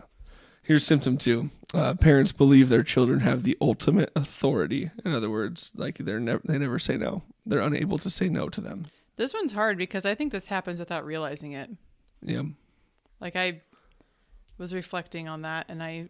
Here's 0.63 0.85
symptom 0.85 1.17
two. 1.17 1.49
Uh, 1.73 1.93
parents 1.95 2.31
believe 2.31 2.69
their 2.69 2.83
children 2.83 3.19
have 3.19 3.43
the 3.43 3.57
ultimate 3.59 4.11
authority. 4.15 4.91
In 5.03 5.13
other 5.13 5.29
words, 5.29 5.73
like 5.75 5.97
they're 5.97 6.19
never 6.19 6.41
they 6.45 6.57
never 6.57 6.79
say 6.79 6.95
no. 6.97 7.23
They're 7.45 7.59
unable 7.59 7.97
to 7.97 8.09
say 8.09 8.29
no 8.29 8.47
to 8.49 8.61
them. 8.61 8.85
This 9.17 9.33
one's 9.33 9.51
hard 9.51 9.77
because 9.77 10.05
I 10.05 10.15
think 10.15 10.31
this 10.31 10.47
happens 10.47 10.79
without 10.79 11.05
realizing 11.05 11.51
it. 11.51 11.69
Yeah. 12.21 12.43
Like 13.19 13.35
I 13.35 13.59
was 14.57 14.73
reflecting 14.73 15.27
on 15.27 15.41
that 15.41 15.65
and 15.67 15.83
I 15.83 16.09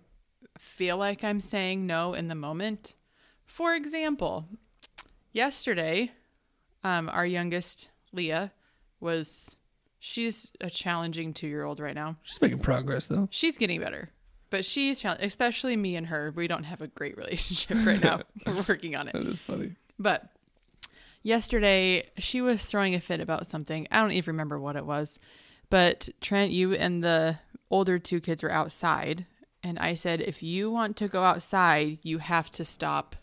feel 0.57 0.97
like 0.97 1.23
I'm 1.23 1.39
saying 1.39 1.87
no 1.87 2.13
in 2.13 2.27
the 2.27 2.35
moment. 2.35 2.93
For 3.45 3.73
example, 3.73 4.45
yesterday, 5.31 6.11
um, 6.83 7.09
our 7.09 7.25
youngest, 7.25 7.89
Leah, 8.11 8.51
was 8.99 9.57
she's 9.99 10.51
a 10.61 10.69
challenging 10.69 11.33
two 11.33 11.47
year 11.47 11.63
old 11.63 11.79
right 11.79 11.95
now. 11.95 12.17
She's 12.21 12.41
making 12.41 12.59
progress 12.59 13.07
though. 13.07 13.27
She's 13.31 13.57
getting 13.57 13.79
better. 13.81 14.09
But 14.53 14.65
she's 14.65 15.01
challenge 15.01 15.21
especially 15.23 15.75
me 15.75 15.95
and 15.95 16.05
her. 16.07 16.31
We 16.35 16.45
don't 16.47 16.65
have 16.65 16.79
a 16.83 16.87
great 16.87 17.17
relationship 17.23 17.75
right 17.87 17.99
now. 17.99 18.21
We're 18.45 18.63
working 18.69 18.95
on 18.95 19.07
it. 19.07 19.13
That 19.13 19.25
is 19.25 19.39
funny. 19.39 19.71
But 19.97 20.29
yesterday, 21.23 22.07
she 22.17 22.39
was 22.39 22.63
throwing 22.63 22.93
a 22.95 22.99
fit 22.99 23.19
about 23.19 23.47
something. 23.47 23.87
I 23.91 23.99
don't 23.99 24.11
even 24.11 24.33
remember 24.33 24.59
what 24.59 24.75
it 24.75 24.85
was. 24.85 25.17
But 25.69 26.09
Trent, 26.21 26.51
you 26.51 26.73
and 26.73 27.03
the 27.03 27.39
older 27.71 27.97
two 27.97 28.19
kids 28.19 28.43
were 28.43 28.51
outside. 28.51 29.25
And 29.63 29.79
I 29.79 29.93
said, 29.95 30.21
if 30.21 30.43
you 30.43 30.69
want 30.69 30.97
to 30.97 31.07
go 31.07 31.23
outside, 31.23 31.97
you 32.03 32.19
have 32.19 32.51
to 32.51 32.65
stop 32.65 33.15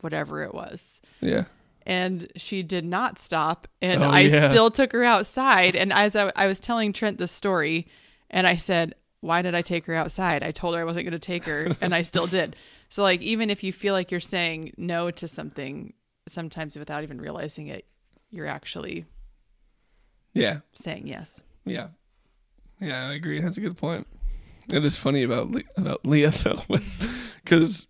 whatever 0.00 0.42
it 0.42 0.54
was. 0.54 1.02
Yeah. 1.20 1.44
And 1.84 2.30
she 2.36 2.62
did 2.62 2.84
not 2.84 3.18
stop. 3.18 3.66
And 3.82 4.02
Oh, 4.02 4.08
I 4.08 4.20
yeah. 4.20 4.48
still 4.48 4.70
took 4.70 4.92
her 4.92 5.04
outside. 5.04 5.74
And 5.76 5.92
as 5.92 6.14
I, 6.16 6.30
I 6.36 6.46
was 6.46 6.60
telling 6.60 6.92
Trent 6.92 7.18
the 7.18 7.28
story, 7.28 7.88
and 8.30 8.46
I 8.46 8.56
said, 8.56 8.94
why 9.22 9.40
did 9.40 9.54
I 9.54 9.62
take 9.62 9.86
her 9.86 9.94
outside? 9.94 10.42
I 10.42 10.50
told 10.50 10.74
her 10.74 10.80
I 10.80 10.84
wasn't 10.84 11.04
going 11.06 11.12
to 11.12 11.18
take 11.18 11.44
her, 11.46 11.74
and 11.80 11.94
I 11.94 12.02
still 12.02 12.26
did. 12.26 12.54
So, 12.90 13.02
like, 13.02 13.22
even 13.22 13.48
if 13.48 13.64
you 13.64 13.72
feel 13.72 13.94
like 13.94 14.10
you're 14.10 14.20
saying 14.20 14.74
no 14.76 15.10
to 15.12 15.26
something, 15.26 15.94
sometimes 16.28 16.76
without 16.76 17.02
even 17.02 17.22
realizing 17.22 17.68
it, 17.68 17.86
you're 18.30 18.46
actually 18.46 19.06
Yeah. 20.34 20.58
saying 20.74 21.06
yes. 21.06 21.42
Yeah. 21.64 21.88
Yeah, 22.80 23.08
I 23.08 23.14
agree. 23.14 23.40
That's 23.40 23.56
a 23.56 23.62
good 23.62 23.78
point. 23.78 24.06
It 24.70 24.84
is 24.84 24.98
funny 24.98 25.22
about 25.22 25.50
Le- 25.50 25.62
about 25.78 26.04
Leah 26.04 26.30
though, 26.44 26.62
because 27.42 27.86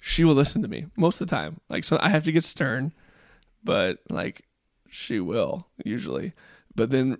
she 0.00 0.24
will 0.24 0.34
listen 0.34 0.62
to 0.62 0.68
me 0.68 0.86
most 0.96 1.20
of 1.20 1.28
the 1.28 1.36
time. 1.36 1.60
Like, 1.68 1.84
so 1.84 1.96
I 2.00 2.08
have 2.08 2.24
to 2.24 2.32
get 2.32 2.42
stern, 2.42 2.92
but 3.62 3.98
like 4.08 4.46
she 4.88 5.20
will 5.20 5.68
usually. 5.84 6.32
But 6.74 6.90
then 6.90 7.18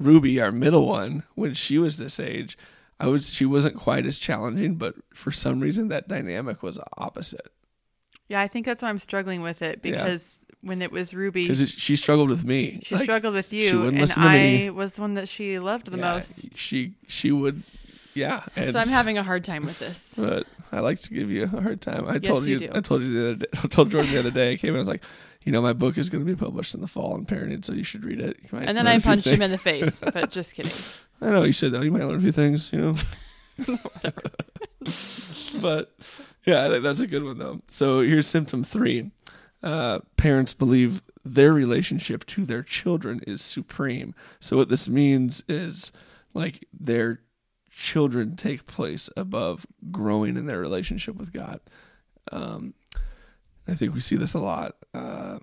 Ruby, 0.00 0.40
our 0.40 0.50
middle 0.50 0.86
one, 0.88 1.22
when 1.36 1.54
she 1.54 1.78
was 1.78 1.96
this 1.96 2.18
age, 2.18 2.58
I 2.98 3.06
was 3.08 3.32
she 3.32 3.44
wasn't 3.44 3.76
quite 3.76 4.06
as 4.06 4.18
challenging, 4.18 4.76
but 4.76 4.94
for 5.14 5.30
some 5.30 5.60
reason 5.60 5.88
that 5.88 6.08
dynamic 6.08 6.62
was 6.62 6.78
opposite. 6.96 7.48
Yeah, 8.28 8.40
I 8.40 8.48
think 8.48 8.66
that's 8.66 8.82
why 8.82 8.88
I'm 8.88 8.98
struggling 8.98 9.42
with 9.42 9.62
it 9.62 9.80
Yeah. 9.84 9.92
because 9.92 10.44
when 10.62 10.82
it 10.82 10.90
was 10.90 11.14
Ruby, 11.14 11.46
Because 11.46 11.70
she 11.70 11.94
struggled 11.94 12.28
with 12.30 12.44
me. 12.44 12.80
she 12.84 12.94
Like, 12.96 13.04
struggled 13.04 13.34
with 13.34 13.50
she 13.50 13.68
you, 13.68 13.76
wouldn't 13.78 13.88
and 13.94 14.00
listen 14.00 14.22
to 14.22 14.28
I 14.28 14.38
me. 14.38 14.70
was 14.70 14.94
the 14.94 15.00
one 15.02 15.14
that 15.14 15.28
she 15.28 15.58
loved 15.58 15.86
the 15.90 15.96
yeah, 15.98 16.14
most. 16.14 16.56
She 16.58 16.94
she 17.06 17.30
would, 17.30 17.62
yeah. 18.14 18.42
and 18.56 18.72
So 18.72 18.78
I'm 18.80 18.88
having 18.88 19.16
a 19.18 19.22
hard 19.22 19.44
time 19.44 19.62
with 19.64 19.78
this. 19.78 20.14
but 20.18 20.46
I 20.72 20.80
like 20.80 21.00
to 21.02 21.10
give 21.14 21.30
you 21.30 21.44
a 21.44 21.48
hard 21.48 21.80
time. 21.82 22.06
I 22.08 22.18
told 22.18 22.46
you 22.46 22.54
you, 22.54 22.58
do. 22.60 22.70
I 22.74 22.80
told 22.80 23.02
you 23.02 23.10
the 23.10 23.26
other 23.28 23.34
day, 23.36 23.46
I 23.62 23.66
told 23.68 23.90
Jordyn 23.90 24.10
the 24.10 24.18
other 24.18 24.30
day. 24.32 24.52
I 24.52 24.56
came 24.56 24.70
in, 24.70 24.76
I 24.76 24.78
was 24.80 24.88
like, 24.88 25.04
you 25.46 25.52
know, 25.52 25.62
my 25.62 25.72
book 25.72 25.96
is 25.96 26.10
going 26.10 26.26
to 26.26 26.30
be 26.30 26.36
published 26.36 26.74
in 26.74 26.80
the 26.80 26.88
fall 26.88 27.14
on 27.14 27.24
parenting, 27.24 27.64
so 27.64 27.72
you 27.72 27.84
should 27.84 28.04
read 28.04 28.20
it. 28.20 28.36
You 28.42 28.48
might 28.50 28.68
And 28.68 28.76
then 28.76 28.88
I 28.88 28.98
punched 28.98 29.28
him 29.28 29.40
in 29.40 29.52
the 29.52 29.58
face, 29.58 30.00
but 30.00 30.28
just 30.32 30.54
kidding. 30.54 30.72
I 31.20 31.30
know 31.30 31.44
you 31.44 31.52
said 31.52 31.70
that. 31.70 31.84
You 31.84 31.92
might 31.92 32.02
learn 32.02 32.18
a 32.18 32.20
few 32.20 32.32
things, 32.32 32.72
you 32.72 32.80
know. 32.80 32.96
but 35.60 35.94
yeah, 36.44 36.66
I 36.66 36.68
think 36.68 36.82
that's 36.82 37.00
a 37.00 37.06
good 37.06 37.22
one 37.22 37.38
though. 37.38 37.62
So 37.68 38.00
here's 38.00 38.26
symptom 38.26 38.64
three: 38.64 39.12
uh, 39.62 40.00
parents 40.16 40.52
believe 40.52 41.00
their 41.24 41.52
relationship 41.52 42.26
to 42.26 42.44
their 42.44 42.64
children 42.64 43.20
is 43.24 43.40
supreme. 43.40 44.16
So 44.40 44.56
what 44.56 44.68
this 44.68 44.88
means 44.88 45.44
is 45.48 45.92
like 46.34 46.66
their 46.72 47.20
children 47.70 48.34
take 48.34 48.66
place 48.66 49.08
above 49.16 49.64
growing 49.92 50.36
in 50.36 50.46
their 50.46 50.58
relationship 50.58 51.14
with 51.14 51.32
God. 51.32 51.60
Um, 52.32 52.74
I 53.68 53.74
think 53.74 53.94
we 53.94 54.00
see 54.00 54.16
this 54.16 54.34
a 54.34 54.38
lot. 54.38 54.76
Uh, 54.94 55.38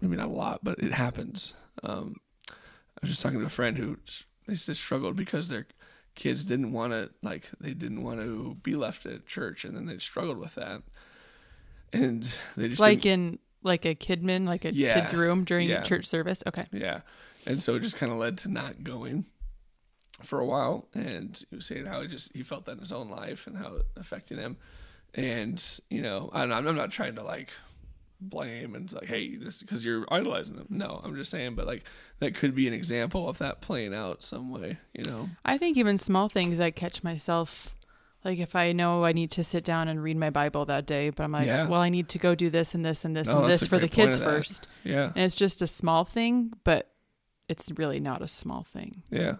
maybe 0.00 0.16
not 0.16 0.28
a 0.28 0.32
lot, 0.32 0.60
but 0.64 0.78
it 0.80 0.92
happens. 0.92 1.54
Um, 1.82 2.16
I 2.50 2.54
was 3.02 3.10
just 3.10 3.22
talking 3.22 3.38
to 3.40 3.46
a 3.46 3.50
friend 3.50 3.76
who 3.78 3.98
they 4.46 4.54
just 4.54 4.74
struggled 4.80 5.16
because 5.16 5.48
their 5.48 5.66
kids 6.14 6.44
didn't 6.44 6.72
want 6.72 6.92
to 6.92 7.10
like 7.22 7.50
they 7.60 7.74
didn't 7.74 8.02
want 8.02 8.20
to 8.20 8.56
be 8.62 8.74
left 8.74 9.06
at 9.06 9.26
church, 9.26 9.64
and 9.64 9.76
then 9.76 9.86
they 9.86 9.98
struggled 9.98 10.38
with 10.38 10.54
that, 10.56 10.82
and 11.92 12.22
they 12.56 12.68
just 12.68 12.80
like 12.80 13.06
in 13.06 13.38
like 13.62 13.84
a 13.84 13.94
kidman, 13.94 14.46
like 14.46 14.64
a 14.64 14.72
Yeah. 14.72 15.00
kid's 15.00 15.12
room 15.14 15.44
during 15.44 15.68
Yeah. 15.68 15.82
church 15.82 16.06
service. 16.06 16.42
Okay. 16.46 16.64
yeah, 16.72 17.00
and 17.46 17.60
so 17.62 17.74
it 17.74 17.80
just 17.80 17.96
kind 17.96 18.12
of 18.12 18.18
led 18.18 18.38
to 18.38 18.48
not 18.48 18.82
going. 18.84 19.26
for 20.22 20.40
a 20.40 20.46
while, 20.46 20.88
and 20.94 21.44
he 21.50 21.56
was 21.56 21.66
saying 21.66 21.84
how 21.84 22.00
he 22.00 22.08
just 22.08 22.32
he 22.34 22.42
felt 22.42 22.64
that 22.64 22.72
in 22.72 22.78
his 22.78 22.90
own 22.90 23.10
life 23.10 23.46
and 23.46 23.58
how 23.58 23.74
it 23.76 23.86
affected 23.96 24.38
him. 24.38 24.56
And 25.16 25.62
you 25.90 26.02
know, 26.02 26.30
I'm, 26.32 26.52
I'm 26.52 26.76
not 26.76 26.90
trying 26.92 27.16
to 27.16 27.22
like 27.22 27.50
blame 28.20 28.74
and 28.74 28.90
like, 28.92 29.06
hey, 29.06 29.36
just 29.36 29.60
because 29.60 29.84
you're 29.84 30.06
idolizing 30.10 30.56
them. 30.56 30.66
No, 30.70 31.00
I'm 31.02 31.16
just 31.16 31.30
saying, 31.30 31.54
but 31.54 31.66
like 31.66 31.84
that 32.20 32.34
could 32.34 32.54
be 32.54 32.68
an 32.68 32.74
example 32.74 33.28
of 33.28 33.38
that 33.38 33.60
playing 33.60 33.94
out 33.94 34.22
some 34.22 34.52
way. 34.52 34.78
You 34.94 35.04
know, 35.04 35.30
I 35.44 35.58
think 35.58 35.76
even 35.76 35.98
small 35.98 36.28
things 36.28 36.60
I 36.60 36.70
catch 36.70 37.02
myself 37.02 37.72
like 38.24 38.38
if 38.40 38.56
I 38.56 38.72
know 38.72 39.04
I 39.04 39.12
need 39.12 39.30
to 39.32 39.44
sit 39.44 39.62
down 39.64 39.86
and 39.86 40.02
read 40.02 40.16
my 40.16 40.30
Bible 40.30 40.64
that 40.64 40.84
day, 40.84 41.10
but 41.10 41.22
I'm 41.22 41.30
like, 41.30 41.46
Yeah. 41.46 41.68
well, 41.68 41.80
I 41.80 41.88
need 41.90 42.08
to 42.08 42.18
go 42.18 42.34
do 42.34 42.50
this 42.50 42.74
and 42.74 42.84
this 42.84 43.04
and 43.04 43.14
this 43.14 43.28
No, 43.28 43.42
and 43.42 43.52
this 43.52 43.66
for 43.68 43.78
the 43.78 43.86
kids 43.88 44.18
first. 44.18 44.66
yeah, 44.82 45.12
And 45.14 45.18
it's 45.24 45.36
just 45.36 45.62
a 45.62 45.66
small 45.68 46.04
thing, 46.04 46.52
but 46.64 46.90
it's 47.48 47.70
really 47.76 48.00
not 48.00 48.22
a 48.22 48.26
small 48.28 48.64
thing. 48.64 49.04
yeah, 49.10 49.36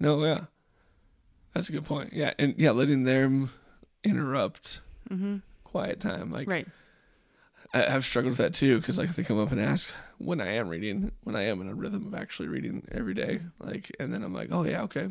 no, 0.00 0.24
yeah, 0.24 0.46
that's 1.54 1.68
a 1.68 1.72
good 1.72 1.84
point. 1.84 2.12
Yeah, 2.12 2.32
and 2.40 2.54
yeah, 2.58 2.72
letting 2.72 3.04
them 3.04 3.50
interrupt 4.04 4.80
Mm-hmm. 5.10 5.38
quiet 5.64 6.00
time, 6.00 6.30
like 6.30 6.48
Right. 6.48 6.66
I, 7.74 7.86
I've 7.86 8.04
struggled 8.04 8.32
with 8.32 8.38
that 8.38 8.54
too 8.54 8.78
because 8.78 8.98
like 8.98 9.14
they 9.14 9.22
come 9.24 9.38
up 9.38 9.50
and 9.52 9.60
ask 9.60 9.90
when 10.18 10.40
I 10.40 10.52
am 10.54 10.68
reading, 10.68 11.12
when 11.24 11.36
I 11.36 11.42
am 11.44 11.60
in 11.60 11.68
a 11.68 11.74
rhythm 11.74 12.06
of 12.06 12.14
actually 12.14 12.48
reading 12.48 12.86
every 12.92 13.14
day, 13.14 13.40
like, 13.58 13.94
and 14.00 14.12
then 14.12 14.22
I'm 14.22 14.32
like, 14.34 14.48
oh 14.52 14.64
yeah, 14.64 14.82
okay. 14.82 15.08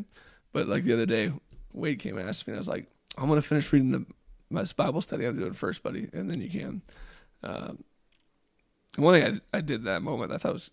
But 0.53 0.67
like 0.67 0.83
the 0.83 0.93
other 0.93 1.05
day, 1.05 1.31
Wade 1.73 1.99
came 1.99 2.17
and 2.17 2.27
asked 2.27 2.47
me, 2.47 2.51
and 2.53 2.57
I 2.57 2.61
was 2.61 2.67
like, 2.67 2.87
I'm 3.17 3.27
gonna 3.29 3.41
finish 3.41 3.71
reading 3.71 3.91
the 3.91 4.05
my 4.49 4.65
Bible 4.75 5.01
study 5.01 5.25
I'm 5.25 5.37
doing 5.37 5.53
first, 5.53 5.81
buddy, 5.83 6.09
and 6.13 6.29
then 6.29 6.41
you 6.41 6.49
can. 6.49 6.81
Um, 7.43 7.83
one 8.97 9.19
thing 9.21 9.41
I, 9.53 9.57
I 9.57 9.61
did 9.61 9.83
that 9.85 10.01
moment 10.01 10.31
I 10.33 10.37
thought 10.37 10.53
was 10.53 10.71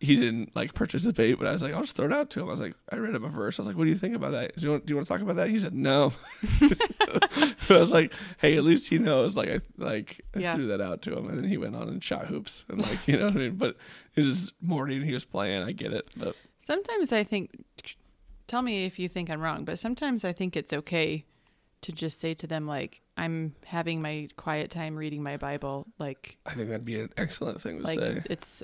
he 0.00 0.16
didn't 0.16 0.56
like 0.56 0.74
participate, 0.74 1.38
but 1.38 1.46
I 1.46 1.52
was 1.52 1.62
like, 1.62 1.74
I'll 1.74 1.82
just 1.82 1.94
throw 1.94 2.06
it 2.06 2.12
out 2.12 2.30
to 2.30 2.40
him. 2.40 2.48
I 2.48 2.50
was 2.52 2.60
like, 2.60 2.74
I 2.90 2.96
read 2.96 3.14
him 3.14 3.24
a 3.24 3.28
verse. 3.28 3.58
I 3.58 3.62
was 3.62 3.68
like, 3.68 3.76
what 3.76 3.84
do 3.84 3.90
you 3.90 3.96
think 3.96 4.16
about 4.16 4.32
that? 4.32 4.56
Do 4.56 4.62
you 4.62 4.70
want, 4.70 4.86
do 4.86 4.90
you 4.92 4.96
want 4.96 5.06
to 5.06 5.12
talk 5.12 5.20
about 5.20 5.36
that? 5.36 5.50
He 5.50 5.58
said 5.58 5.74
no. 5.74 6.12
I 7.68 7.78
was 7.78 7.90
like, 7.92 8.12
hey, 8.38 8.56
at 8.56 8.64
least 8.64 8.88
he 8.88 8.98
knows. 8.98 9.36
Like 9.36 9.48
I 9.50 9.60
like 9.78 10.20
I 10.34 10.38
Yeah. 10.40 10.54
threw 10.54 10.66
that 10.68 10.80
out 10.80 11.02
to 11.02 11.16
him, 11.16 11.28
and 11.28 11.38
then 11.38 11.44
he 11.48 11.56
went 11.56 11.76
on 11.76 11.88
and 11.88 12.02
shot 12.02 12.26
hoops 12.26 12.64
and 12.68 12.80
like 12.82 13.06
you 13.08 13.16
know 13.18 13.26
what 13.26 13.34
I 13.34 13.38
mean. 13.38 13.56
But 13.56 13.70
it 14.14 14.20
was 14.24 14.26
just 14.26 14.52
morning. 14.62 15.02
He 15.02 15.12
was 15.12 15.24
playing. 15.24 15.62
I 15.62 15.72
get 15.72 15.92
it, 15.92 16.08
but 16.16 16.34
Sometimes 16.58 17.12
I 17.12 17.24
think, 17.24 17.50
tell 18.46 18.62
me 18.62 18.84
if 18.84 18.98
you 18.98 19.08
think 19.08 19.28
I'm 19.30 19.40
wrong, 19.40 19.64
but 19.64 19.78
sometimes 19.80 20.24
I 20.24 20.32
think 20.32 20.56
it's 20.56 20.72
okay 20.72 21.24
to 21.80 21.90
just 21.90 22.20
say 22.20 22.34
to 22.34 22.46
them, 22.46 22.68
like, 22.68 23.00
I'm 23.16 23.56
having 23.64 24.00
my 24.00 24.28
quiet 24.36 24.70
time 24.70 24.94
reading 24.94 25.24
my 25.24 25.36
Bible. 25.36 25.88
Like, 25.98 26.38
I 26.46 26.54
think 26.54 26.68
that'd 26.68 26.86
be 26.86 27.00
an 27.00 27.10
excellent 27.16 27.60
thing 27.60 27.78
to 27.80 27.84
like 27.84 27.98
say. 27.98 28.22
it's 28.30 28.62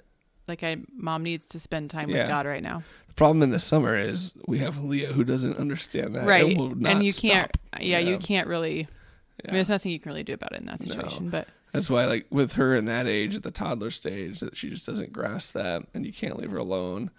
like 0.48 0.62
I, 0.62 0.78
mom 0.94 1.22
needs 1.22 1.48
to 1.48 1.58
spend 1.58 1.90
time 1.90 2.08
Yeah. 2.10 2.18
with 2.22 2.28
God 2.28 2.46
right 2.46 2.62
now. 2.62 2.82
The 3.08 3.14
problem 3.14 3.42
in 3.42 3.50
the 3.50 3.58
summer 3.60 3.96
is 3.96 4.34
we 4.46 4.58
have 4.58 4.82
Leah 4.82 5.12
who 5.12 5.24
doesn't 5.24 5.56
understand 5.58 6.14
that, 6.14 6.26
right. 6.26 6.44
and, 6.46 6.58
will 6.58 6.74
not 6.74 6.92
And 6.92 7.04
you 7.04 7.12
can't, 7.12 7.50
stop. 7.72 7.80
yeah, 7.82 7.98
you 7.98 8.12
Yeah. 8.12 8.18
can't 8.18 8.48
really, 8.48 8.88
I 9.44 9.48
mean, 9.48 9.54
there's 9.54 9.68
nothing 9.70 9.92
you 9.92 9.98
can 10.00 10.10
really 10.10 10.24
do 10.24 10.34
about 10.34 10.52
it 10.52 10.60
in 10.60 10.66
that 10.66 10.80
No. 10.84 10.92
situation, 10.92 11.28
but 11.30 11.48
That's 11.72 11.90
why, 11.90 12.06
like 12.06 12.26
with 12.30 12.54
her 12.54 12.74
in 12.74 12.86
that 12.86 13.06
age, 13.06 13.34
at 13.36 13.42
the 13.42 13.50
toddler 13.50 13.90
stage, 13.90 14.40
that 14.40 14.56
she 14.56 14.70
just 14.70 14.86
doesn't 14.86 15.12
grasp 15.12 15.52
that, 15.52 15.82
and 15.92 16.06
you 16.06 16.12
can't 16.12 16.38
leave 16.38 16.50
her 16.50 16.56
alone. 16.56 17.10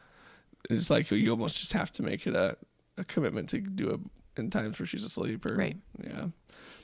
It's 0.69 0.89
like 0.89 1.12
you 1.12 1.29
almost 1.29 1.57
just 1.57 1.74
have 1.74 1.91
to 1.93 2.03
make 2.03 2.25
it 2.25 2.36
a, 2.36 2.57
a 2.98 3.03
commitment 3.03 3.50
to 3.50 3.59
do 3.59 3.89
it 3.91 4.00
in 4.38 4.50
times 4.50 4.79
where 4.79 4.88
she's 4.88 5.03
asleep, 5.03 5.45
or 5.45 5.55
Right. 5.55 5.77
yeah. 6.03 6.27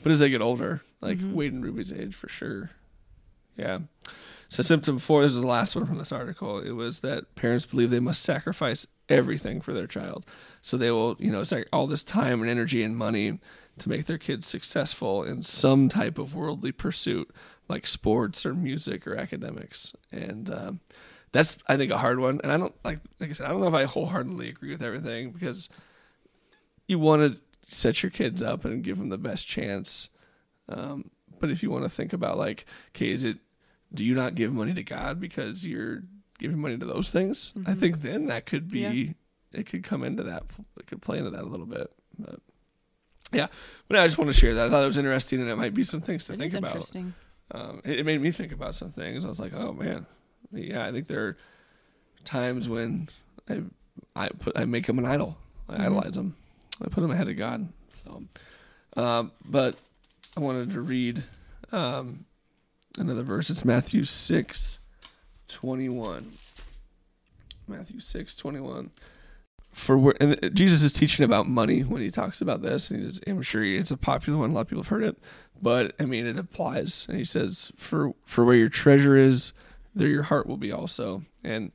But 0.03 0.11
as 0.11 0.19
they 0.19 0.29
get 0.29 0.41
older, 0.41 0.81
like 1.01 1.17
Mhm. 1.17 1.33
Wade 1.33 1.53
and 1.53 1.63
Ruby's 1.63 1.91
age, 1.91 2.13
for 2.13 2.29
sure. 2.29 2.69
Yeah. 3.57 3.79
So 4.55 4.63
symptom 4.63 4.99
four. 4.99 5.21
This 5.21 5.33
is 5.33 5.41
the 5.41 5.47
last 5.47 5.75
one 5.75 5.85
from 5.85 5.97
this 5.97 6.13
article. 6.13 6.59
It 6.59 6.71
was 6.71 7.01
that 7.01 7.35
parents 7.35 7.65
believe 7.65 7.89
they 7.89 7.99
must 7.99 8.21
sacrifice 8.21 8.87
everything 9.09 9.59
for 9.59 9.73
their 9.73 9.85
child, 9.85 10.25
so 10.61 10.77
they 10.77 10.91
will, 10.91 11.17
you 11.19 11.29
know, 11.29 11.41
it's 11.41 11.51
like 11.51 11.67
all 11.73 11.87
this 11.87 12.05
time 12.05 12.39
and 12.39 12.49
energy 12.49 12.81
and 12.81 12.95
money 12.95 13.37
to 13.79 13.89
make 13.89 14.05
their 14.05 14.17
kids 14.17 14.47
successful 14.47 15.25
in 15.25 15.41
some 15.41 15.89
type 15.89 16.17
of 16.17 16.35
worldly 16.35 16.71
pursuit, 16.71 17.29
like 17.67 17.85
sports 17.85 18.45
or 18.45 18.53
music 18.53 19.05
or 19.05 19.17
academics. 19.17 19.93
And 20.09 20.49
um, 20.49 20.79
that's, 21.33 21.57
I 21.67 21.75
think, 21.75 21.91
a 21.91 21.97
hard 21.97 22.21
one. 22.21 22.39
And 22.41 22.49
I 22.49 22.55
don't 22.55 22.75
like, 22.85 23.01
like 23.19 23.31
I 23.31 23.33
said, 23.33 23.47
I 23.47 23.49
don't 23.49 23.59
know 23.59 23.67
if 23.67 23.73
I 23.73 23.83
wholeheartedly 23.83 24.47
agree 24.47 24.71
with 24.71 24.81
everything 24.81 25.31
because 25.31 25.67
you 26.87 26.97
want 26.97 27.23
to 27.23 27.41
set 27.67 28.03
your 28.03 28.09
kids 28.09 28.41
up 28.41 28.63
and 28.63 28.85
give 28.85 28.99
them 28.99 29.09
the 29.09 29.17
best 29.17 29.49
chance. 29.49 30.11
Um, 30.69 31.11
but 31.41 31.49
if 31.49 31.61
you 31.61 31.69
want 31.69 31.83
to 31.83 31.89
think 31.89 32.13
about 32.13 32.37
like, 32.37 32.65
okay, 32.95 33.09
is 33.09 33.25
it, 33.25 33.39
do 33.95 34.05
you 34.05 34.13
not 34.15 34.35
give 34.35 34.53
money 34.53 34.73
to 34.73 34.83
God 34.83 35.19
because 35.19 35.65
you're 35.65 36.03
giving 36.39 36.59
money 36.59 36.77
to 36.77 36.85
those 36.85 37.11
things? 37.11 37.53
I 37.65 37.71
Mhm. 37.73 37.79
think 37.79 38.01
then 38.01 38.27
that 38.27 38.45
could 38.45 38.69
be, 38.69 38.79
Yeah. 38.81 39.13
it 39.59 39.65
could 39.67 39.83
come 39.83 40.03
into 40.03 40.23
that, 40.23 40.43
it 40.77 40.87
could 40.87 41.01
play 41.01 41.17
into 41.17 41.31
that 41.31 41.43
a 41.43 41.47
little 41.47 41.65
bit. 41.65 41.91
But 42.19 42.39
yeah, 43.33 43.47
but 43.87 43.97
I 43.99 44.05
just 44.05 44.17
want 44.17 44.29
to 44.31 44.37
share 44.37 44.53
that. 44.55 44.67
I 44.67 44.69
thought 44.69 44.83
it 44.83 44.87
was 44.87 44.97
interesting 44.97 45.41
and 45.41 45.49
it 45.49 45.55
might 45.55 45.73
be 45.73 45.83
some 45.83 46.01
things 46.01 46.25
to 46.25 46.33
it 46.33 46.37
think 46.37 46.53
about. 46.53 46.71
interesting. 46.71 47.13
Um, 47.51 47.81
it, 47.83 47.99
it 47.99 48.05
made 48.05 48.21
me 48.21 48.31
think 48.31 48.51
about 48.51 48.75
some 48.75 48.91
things. 48.91 49.23
I 49.25 49.27
was 49.29 49.39
like, 49.39 49.53
oh 49.53 49.73
man, 49.73 50.05
yeah, 50.51 50.85
I 50.85 50.91
think 50.91 51.07
there 51.07 51.25
are 51.25 51.37
times 52.23 52.67
when 52.69 53.09
I, 53.49 53.61
I 54.15 54.29
put, 54.29 54.57
I 54.57 54.65
make 54.65 54.87
them 54.87 54.99
an 54.99 55.05
idol. 55.05 55.37
I 55.69 55.77
Mhm. 55.77 55.81
idolize 55.85 56.13
them. 56.15 56.35
I 56.81 56.89
put 56.89 57.01
them 57.01 57.11
ahead 57.11 57.29
of 57.29 57.37
God. 57.37 57.67
So, 58.03 58.23
um, 59.01 59.31
but 59.45 59.75
I 60.35 60.39
wanted 60.41 60.71
to 60.71 60.81
read 60.81 61.23
um, 61.71 62.25
another 62.97 63.23
verse. 63.23 63.49
It's 63.49 63.65
Matthew 63.65 64.03
six 64.03 64.79
twenty 65.47 65.89
one. 65.89 66.31
Matthew 67.67 67.99
six 67.99 68.35
twenty 68.35 68.59
one. 68.59 68.91
For 69.71 69.97
where 69.97 70.15
and 70.21 70.55
Jesus 70.55 70.83
is 70.83 70.93
teaching 70.93 71.25
about 71.25 71.47
money 71.47 71.81
when 71.81 72.01
he 72.01 72.09
talks 72.09 72.39
about 72.39 72.61
this, 72.61 72.89
and 72.89 73.19
I'm 73.27 73.41
sure 73.41 73.63
it's 73.63 73.91
a 73.91 73.97
popular 73.97 74.39
one. 74.39 74.51
A 74.51 74.53
lot 74.53 74.61
of 74.61 74.67
people 74.67 74.83
have 74.83 74.89
heard 74.89 75.03
it, 75.03 75.17
but 75.61 75.93
I 75.99 76.05
mean 76.05 76.25
it 76.25 76.37
applies. 76.37 77.05
And 77.09 77.17
he 77.17 77.25
says, 77.25 77.73
"For 77.75 78.13
for 78.25 78.45
where 78.45 78.55
your 78.55 78.69
treasure 78.69 79.17
is, 79.17 79.51
there 79.93 80.07
your 80.07 80.23
heart 80.23 80.47
will 80.47 80.55
be 80.55 80.71
also." 80.71 81.23
And 81.43 81.73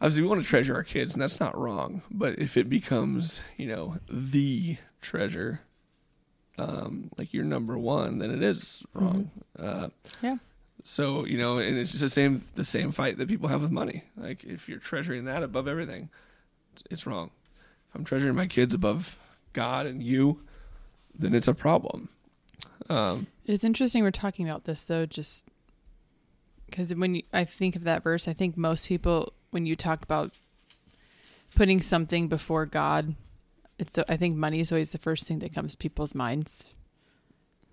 obviously, 0.00 0.22
we 0.22 0.28
want 0.28 0.42
to 0.42 0.48
treasure 0.48 0.74
our 0.74 0.82
kids, 0.82 1.12
and 1.12 1.22
that's 1.22 1.38
not 1.38 1.56
wrong. 1.56 2.02
But 2.10 2.40
if 2.40 2.56
it 2.56 2.68
becomes, 2.68 3.42
you 3.56 3.68
know, 3.68 3.98
the 4.10 4.78
treasure, 5.00 5.60
um, 6.58 7.10
like 7.18 7.32
you're 7.32 7.44
number 7.44 7.78
one, 7.78 8.18
then 8.18 8.30
it 8.30 8.42
is 8.42 8.84
wrong. 8.94 9.30
Uh, 9.58 9.88
Yeah. 10.20 10.36
So 10.84 11.24
you 11.26 11.38
know, 11.38 11.58
and 11.58 11.78
it's 11.78 11.90
just 11.92 12.02
the 12.02 12.08
same 12.08 12.44
the 12.54 12.64
same 12.64 12.90
fight 12.92 13.18
that 13.18 13.28
people 13.28 13.48
have 13.48 13.62
with 13.62 13.70
money. 13.70 14.04
Like 14.16 14.42
if 14.44 14.68
you're 14.68 14.78
treasuring 14.78 15.24
that 15.26 15.42
above 15.42 15.68
everything, 15.68 16.10
it's 16.90 17.06
wrong. 17.06 17.30
If 17.88 17.94
I'm 17.94 18.04
treasuring 18.04 18.34
my 18.34 18.46
kids 18.46 18.74
above 18.74 19.16
God 19.52 19.86
and 19.86 20.02
you, 20.02 20.40
then 21.16 21.34
it's 21.34 21.46
a 21.48 21.54
problem. 21.54 22.08
Um, 22.88 23.26
It's 23.46 23.64
interesting 23.64 24.02
we're 24.02 24.10
talking 24.10 24.48
about 24.48 24.64
this 24.64 24.84
though, 24.84 25.06
just 25.06 25.46
because 26.66 26.94
when 26.94 27.16
you, 27.16 27.22
I 27.32 27.44
think 27.44 27.76
of 27.76 27.84
that 27.84 28.02
verse, 28.02 28.26
I 28.26 28.32
think 28.32 28.56
most 28.56 28.88
people, 28.88 29.32
when 29.50 29.66
you 29.66 29.76
talk 29.76 30.02
about 30.02 30.36
putting 31.54 31.80
something 31.80 32.28
before 32.28 32.66
God, 32.66 33.14
it's 33.78 33.98
I 33.98 34.16
think 34.16 34.36
money 34.36 34.60
is 34.60 34.72
always 34.72 34.90
the 34.90 34.98
first 34.98 35.26
thing 35.26 35.40
that 35.40 35.54
comes 35.54 35.72
to 35.72 35.78
people's 35.78 36.14
minds, 36.14 36.66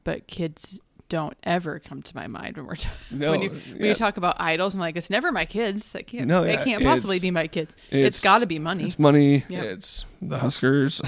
but 0.03 0.27
kids 0.27 0.79
don't 1.09 1.35
ever 1.43 1.79
come 1.79 2.01
to 2.03 2.15
my 2.15 2.27
mind 2.27 2.55
when 2.55 2.67
we're 2.67 2.75
t- 2.75 2.89
no, 3.11 3.31
when 3.31 3.41
you 3.41 3.49
when 3.49 3.77
yeah, 3.79 3.87
you 3.87 3.95
talk 3.95 4.17
about 4.17 4.39
idols. 4.39 4.73
I'm 4.73 4.79
like, 4.79 4.95
it's 4.95 5.09
never 5.09 5.31
my 5.31 5.45
kids. 5.45 5.91
That 5.91 6.07
can't. 6.07 6.27
No, 6.27 6.43
it 6.43 6.63
can't 6.63 6.83
possibly 6.83 7.19
be 7.19 7.31
my 7.31 7.47
kids. 7.47 7.75
it's 7.89 8.21
got 8.21 8.39
to 8.39 8.45
be 8.45 8.59
money. 8.59 8.85
It's 8.85 8.99
money. 8.99 9.43
Yep. 9.49 9.63
It's 9.63 10.05
the 10.21 10.39
Huskers. 10.39 11.01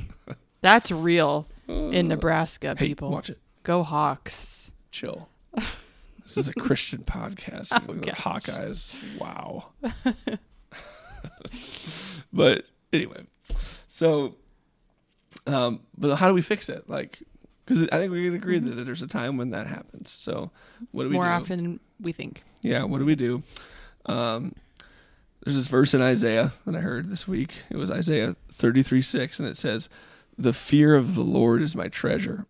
That's 0.60 0.90
real 0.92 1.48
in 1.68 2.06
uh, 2.06 2.14
Nebraska. 2.14 2.76
hey, 2.78 2.86
people, 2.88 3.10
watch 3.10 3.30
it. 3.30 3.38
go 3.64 3.82
Hawks. 3.82 4.70
Chill. 4.90 5.28
This 6.24 6.36
is 6.36 6.48
a 6.48 6.54
Christian 6.54 7.00
podcast. 7.02 7.72
Oh, 7.72 7.92
Look 7.92 8.06
at 8.06 8.14
the. 8.14 8.22
Hawkeyes. 8.22 8.94
Wow. 9.18 9.70
but 12.32 12.64
anyway, 12.92 13.24
so, 13.94 14.36
um, 15.46 15.80
but 15.98 16.16
how 16.16 16.28
do 16.28 16.32
we 16.34 16.40
fix 16.40 16.70
it? 16.70 16.88
Like, 16.88 17.18
because 17.66 17.86
I 17.92 17.98
think 17.98 18.10
we 18.10 18.24
can 18.24 18.34
agree 18.34 18.58
that 18.58 18.84
there's 18.84 19.02
a 19.02 19.06
time 19.06 19.36
when 19.36 19.50
that 19.50 19.66
happens. 19.66 20.10
So, 20.10 20.50
what 20.92 21.02
do 21.04 21.10
we 21.10 21.16
Mm-hmm. 21.16 21.22
More 21.24 21.26
do? 21.26 21.42
often 21.42 21.62
than 21.62 21.80
we 22.00 22.12
think. 22.12 22.42
Yeah, 22.62 22.84
what 22.84 22.98
do 23.00 23.04
we 23.04 23.14
do? 23.14 23.42
Um, 24.06 24.54
there's 25.44 25.56
this 25.56 25.68
verse 25.68 25.92
in 25.92 26.00
Isaiah 26.00 26.54
that 26.64 26.74
I 26.74 26.80
heard 26.80 27.10
this 27.10 27.28
week. 27.28 27.52
It 27.68 27.76
was 27.76 27.90
Isaiah 27.90 28.34
33 28.50 29.02
6, 29.02 29.38
and 29.40 29.46
it 29.48 29.58
says, 29.58 29.90
The 30.38 30.54
fear 30.54 30.94
of 30.94 31.14
the 31.14 31.22
Lord 31.22 31.60
is 31.60 31.76
my 31.76 31.88
treasure. 31.88 32.46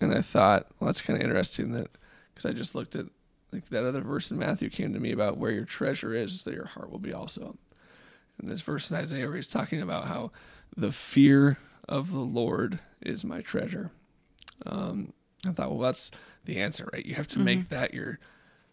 And 0.00 0.14
I 0.14 0.20
thought, 0.20 0.68
well, 0.78 0.86
that's 0.86 1.02
kind 1.02 1.18
of 1.18 1.24
interesting 1.24 1.72
that, 1.72 1.88
because 2.32 2.48
I 2.48 2.52
just 2.54 2.76
looked 2.76 2.94
at 2.94 3.06
like 3.52 3.68
that 3.70 3.84
other 3.84 4.02
verse 4.02 4.30
in 4.30 4.38
Matthew 4.38 4.70
came 4.70 4.92
to 4.94 5.00
me 5.00 5.10
about 5.10 5.36
where 5.36 5.50
your 5.50 5.64
treasure 5.64 6.14
is, 6.14 6.44
that 6.44 6.54
your 6.54 6.66
heart 6.66 6.90
will 6.92 7.00
be 7.00 7.12
also. 7.12 7.56
And 8.38 8.46
this 8.48 8.62
verse 8.62 8.90
in 8.90 8.96
Isaiah 8.96 9.26
where 9.26 9.34
he's 9.36 9.48
talking 9.48 9.82
about 9.82 10.06
how 10.06 10.30
the 10.76 10.92
fear 10.92 11.58
of 11.88 12.12
the 12.12 12.20
Lord 12.20 12.80
is 13.00 13.24
my 13.24 13.40
treasure. 13.40 13.90
Um, 14.66 15.12
I 15.46 15.52
thought, 15.52 15.70
well, 15.70 15.80
that's 15.80 16.10
the 16.44 16.58
answer, 16.58 16.88
right? 16.92 17.04
You 17.04 17.14
have 17.14 17.28
to 17.28 17.38
make 17.38 17.68
that 17.70 17.94
your 17.94 18.18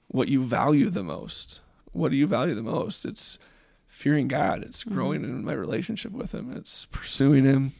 what 0.07 0.27
you 0.27 0.43
value 0.43 0.89
the 0.89 1.03
most. 1.03 1.61
What 1.91 2.11
do 2.11 2.17
you 2.17 2.27
value 2.27 2.55
the 2.55 2.61
most? 2.61 3.05
It's 3.05 3.39
fearing 3.87 4.27
God. 4.27 4.63
It's 4.63 4.83
growing 4.83 5.23
in 5.23 5.43
my 5.43 5.53
relationship 5.53 6.11
with 6.11 6.33
Him. 6.33 6.53
It's 6.55 6.85
pursuing 6.85 7.45
Him. 7.45 7.73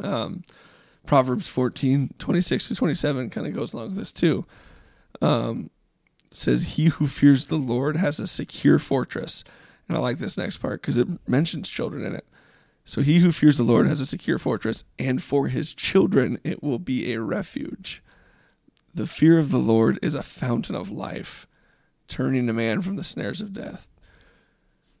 Um, 0.00 0.44
Proverbs 1.06 1.48
14, 1.48 2.14
26 2.18 2.68
to 2.68 2.74
27 2.74 3.30
kind 3.30 3.46
of 3.46 3.54
goes 3.54 3.74
along 3.74 3.88
with 3.88 3.96
this 3.96 4.12
too. 4.12 4.46
Um, 5.20 5.70
says, 6.30 6.74
He 6.74 6.86
who 6.86 7.06
fears 7.06 7.46
the 7.46 7.56
Lord 7.56 7.96
has 7.96 8.20
a 8.20 8.26
secure 8.26 8.78
fortress. 8.78 9.44
And 9.88 9.96
I 9.96 10.00
like 10.00 10.18
this 10.18 10.38
next 10.38 10.58
part 10.58 10.80
because 10.80 10.98
it 10.98 11.08
mentions 11.28 11.68
children 11.68 12.04
in 12.04 12.14
it. 12.14 12.26
So 12.84 13.02
he 13.02 13.20
who 13.20 13.30
fears 13.30 13.58
the 13.58 13.62
Lord 13.62 13.86
has 13.86 14.00
a 14.00 14.06
secure 14.06 14.38
fortress, 14.38 14.84
and 14.98 15.22
for 15.22 15.48
his 15.48 15.72
children 15.72 16.38
it 16.42 16.62
will 16.62 16.78
be 16.78 17.12
a 17.12 17.20
refuge. 17.20 18.02
The 18.94 19.06
fear 19.06 19.38
of 19.38 19.50
the 19.50 19.58
Lord 19.58 19.98
is 20.02 20.14
a 20.14 20.22
fountain 20.22 20.74
of 20.74 20.90
life, 20.90 21.46
turning 22.08 22.48
a 22.48 22.52
man 22.52 22.82
from 22.82 22.96
the 22.96 23.04
snares 23.04 23.40
of 23.40 23.52
death. 23.52 23.86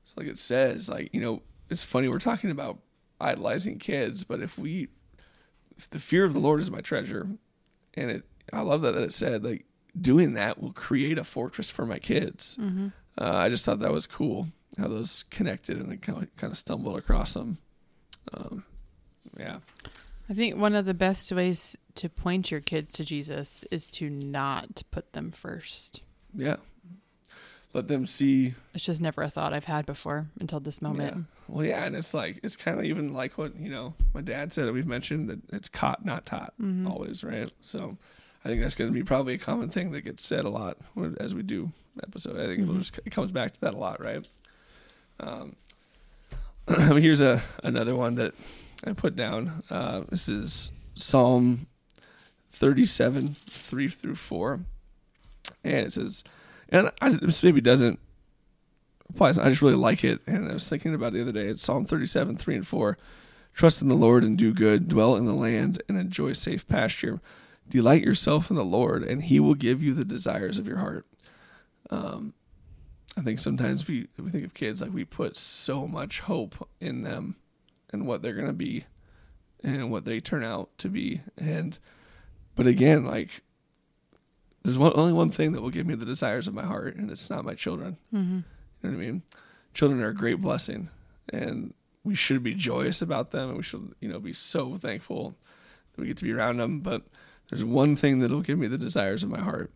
So, 0.04 0.14
like 0.16 0.28
it 0.28 0.38
says, 0.38 0.88
like, 0.88 1.10
you 1.12 1.20
know, 1.20 1.42
it's 1.68 1.82
funny, 1.84 2.08
we're 2.08 2.18
talking 2.18 2.50
about 2.50 2.78
idolizing 3.20 3.78
kids, 3.78 4.24
but 4.24 4.40
if 4.40 4.58
we, 4.58 4.88
if 5.76 5.90
the 5.90 5.98
fear 5.98 6.24
of 6.24 6.34
the 6.34 6.40
Lord 6.40 6.60
is 6.60 6.70
my 6.70 6.80
treasure, 6.80 7.28
and 7.94 8.10
it, 8.10 8.24
I 8.52 8.62
love 8.62 8.82
that, 8.82 8.94
that 8.94 9.02
it 9.02 9.12
said, 9.12 9.44
like, 9.44 9.66
doing 10.00 10.32
that 10.34 10.60
will 10.60 10.72
create 10.72 11.18
a 11.18 11.24
fortress 11.24 11.70
for 11.70 11.84
my 11.84 11.98
kids. 11.98 12.56
Mm-hmm. 12.60 12.88
Uh, 13.18 13.36
I 13.36 13.48
just 13.48 13.64
thought 13.64 13.80
that 13.80 13.92
was 13.92 14.06
cool 14.06 14.48
how 14.78 14.88
those 14.88 15.24
connected 15.30 15.76
and 15.76 15.92
I 15.92 15.96
kind 15.96 16.22
of, 16.22 16.36
kind 16.36 16.50
of 16.50 16.56
stumbled 16.56 16.96
across 16.96 17.34
them. 17.34 17.58
Um, 18.34 18.64
yeah. 19.38 19.58
I 20.28 20.34
think 20.34 20.56
one 20.56 20.74
of 20.74 20.84
the 20.86 20.94
best 20.94 21.30
ways 21.32 21.76
to 21.96 22.08
point 22.08 22.50
your 22.50 22.60
kids 22.60 22.92
to 22.94 23.04
Jesus 23.04 23.64
is 23.70 23.90
to 23.92 24.08
not 24.08 24.82
put 24.90 25.12
them 25.12 25.30
first. 25.30 26.00
Yeah. 26.34 26.56
Let 27.74 27.88
them 27.88 28.06
see. 28.06 28.54
It's 28.74 28.84
just 28.84 29.00
never 29.00 29.22
a 29.22 29.30
thought 29.30 29.52
I've 29.54 29.64
had 29.64 29.86
before 29.86 30.26
until 30.38 30.60
this 30.60 30.82
moment. 30.82 31.16
Yeah. 31.16 31.22
Well, 31.48 31.64
yeah. 31.66 31.84
And 31.84 31.96
it's 31.96 32.12
like, 32.14 32.38
it's 32.42 32.56
kind 32.56 32.78
of 32.78 32.84
even 32.84 33.12
like 33.12 33.36
what, 33.38 33.56
you 33.56 33.70
know, 33.70 33.94
my 34.14 34.20
dad 34.20 34.52
said, 34.52 34.70
we've 34.72 34.86
mentioned 34.86 35.28
that 35.30 35.40
it's 35.52 35.68
caught, 35.68 36.04
not 36.04 36.26
taught 36.26 36.52
Mhm. 36.60 36.88
always, 36.88 37.24
right? 37.24 37.50
So 37.62 37.96
I 38.44 38.48
think 38.48 38.60
that's 38.60 38.74
going 38.74 38.90
to 38.90 38.94
be 38.94 39.02
probably 39.02 39.34
a 39.34 39.38
common 39.38 39.68
thing 39.70 39.90
that 39.92 40.02
gets 40.02 40.24
said 40.24 40.44
a 40.44 40.50
lot 40.50 40.76
as 41.18 41.34
we 41.34 41.42
do 41.42 41.72
episode. 42.02 42.38
I 42.38 42.46
think 42.46 42.68
Mhm. 42.68 42.78
just, 42.78 42.98
it 43.04 43.10
comes 43.10 43.32
back 43.32 43.52
to 43.54 43.60
that 43.60 43.74
a 43.74 43.78
lot, 43.78 44.04
right? 44.04 44.26
Um, 45.20 45.56
here's 46.88 47.20
a 47.20 47.42
another 47.62 47.96
one 47.96 48.14
that 48.16 48.34
I 48.84 48.92
put 48.92 49.16
down. 49.16 49.62
Uh, 49.68 50.02
this 50.08 50.28
is 50.28 50.70
Psalm 50.94 51.66
37, 52.50 53.36
3 53.46 53.88
through 53.88 54.14
4. 54.14 54.60
And 55.64 55.74
it 55.74 55.92
says, 55.92 56.22
and 56.68 56.90
I, 57.00 57.10
this 57.10 57.42
maybe 57.42 57.60
doesn't 57.60 57.98
apply. 59.10 59.30
I 59.30 59.50
just 59.50 59.62
really 59.62 59.74
like 59.74 60.04
it. 60.04 60.20
And 60.26 60.48
I 60.48 60.52
was 60.52 60.68
thinking 60.68 60.94
about 60.94 61.12
the 61.12 61.22
other 61.22 61.32
day. 61.32 61.46
It's 61.46 61.62
Psalm 61.62 61.84
37, 61.84 62.36
3 62.36 62.56
and 62.56 62.66
4. 62.66 62.98
Trust 63.54 63.82
in 63.82 63.88
the 63.88 63.94
Lord 63.94 64.22
and 64.24 64.38
do 64.38 64.54
good, 64.54 64.88
dwell 64.88 65.16
in 65.16 65.26
the 65.26 65.34
land 65.34 65.82
and 65.88 65.98
enjoy 65.98 66.32
safe 66.32 66.66
pasture. 66.66 67.20
Delight 67.68 68.02
yourself 68.02 68.50
in 68.50 68.56
the 68.56 68.64
Lord, 68.64 69.02
and 69.02 69.22
he 69.22 69.38
will 69.40 69.54
give 69.54 69.82
you 69.82 69.94
the 69.94 70.04
desires 70.04 70.58
of 70.58 70.66
your 70.66 70.78
heart. 70.78 71.06
Um, 71.90 72.34
I 73.16 73.20
think 73.20 73.38
sometimes 73.38 73.86
we, 73.86 74.08
we 74.18 74.30
think 74.30 74.44
of 74.44 74.54
kids 74.54 74.80
like 74.80 74.92
we 74.92 75.04
put 75.04 75.36
so 75.36 75.86
much 75.86 76.20
hope 76.20 76.68
in 76.80 77.02
them 77.02 77.36
and 77.92 78.06
what 78.06 78.22
they're 78.22 78.32
going 78.32 78.46
to 78.46 78.52
be 78.52 78.84
and 79.62 79.90
what 79.90 80.04
they 80.04 80.18
turn 80.18 80.42
out 80.42 80.70
to 80.78 80.88
be. 80.88 81.20
And, 81.36 81.78
but 82.56 82.66
again, 82.66 83.04
like, 83.04 83.42
there's 84.62 84.78
one, 84.78 84.92
only 84.94 85.12
one 85.12 85.30
thing 85.30 85.52
that 85.52 85.60
will 85.60 85.70
give 85.70 85.86
me 85.86 85.94
the 85.94 86.06
desires 86.06 86.48
of 86.48 86.54
my 86.54 86.64
heart, 86.64 86.96
and 86.96 87.10
it's 87.10 87.28
not 87.28 87.44
my 87.44 87.54
children. 87.54 87.98
Mm-hmm. 88.14 88.36
You 88.36 88.90
know 88.90 88.90
what 88.90 89.02
I 89.02 89.06
mean? 89.06 89.22
Children 89.74 90.02
are 90.02 90.08
a 90.08 90.14
great 90.14 90.40
blessing, 90.40 90.88
and 91.32 91.74
we 92.04 92.14
should 92.14 92.42
be 92.42 92.54
joyous 92.54 93.02
about 93.02 93.30
them, 93.30 93.48
and 93.48 93.56
we 93.56 93.62
should, 93.62 93.94
you 94.00 94.08
know, 94.08 94.20
be 94.20 94.32
so 94.32 94.76
thankful 94.76 95.34
that 95.92 96.00
we 96.00 96.08
get 96.08 96.16
to 96.18 96.24
be 96.24 96.32
around 96.32 96.58
them. 96.58 96.80
But 96.80 97.02
there's 97.50 97.64
one 97.64 97.96
thing 97.96 98.20
that'll 98.20 98.40
give 98.40 98.58
me 98.58 98.68
the 98.68 98.78
desires 98.78 99.22
of 99.22 99.30
my 99.30 99.40
heart, 99.40 99.72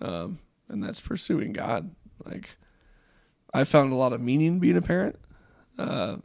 um, 0.00 0.38
and 0.68 0.82
that's 0.82 1.00
pursuing 1.00 1.52
God. 1.52 1.90
Like, 2.24 2.56
I 3.54 3.64
found 3.64 3.92
a 3.92 3.96
lot 3.96 4.12
of 4.12 4.20
meaning 4.20 4.58
being 4.58 4.76
a 4.76 4.82
parent, 4.82 5.18
because, 5.76 6.18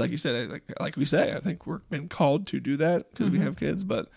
like 0.00 0.10
you 0.10 0.16
said, 0.16 0.50
like 0.50 0.62
like 0.80 0.96
we 0.96 1.04
say, 1.04 1.32
I 1.34 1.40
think 1.40 1.66
we're 1.66 1.78
been 1.90 2.08
called 2.08 2.46
to 2.48 2.60
do 2.60 2.76
that 2.78 3.10
because 3.10 3.30
we 3.30 3.38
Mhm. 3.38 3.42
have 3.42 3.56
kids, 3.56 3.84
but 3.84 4.08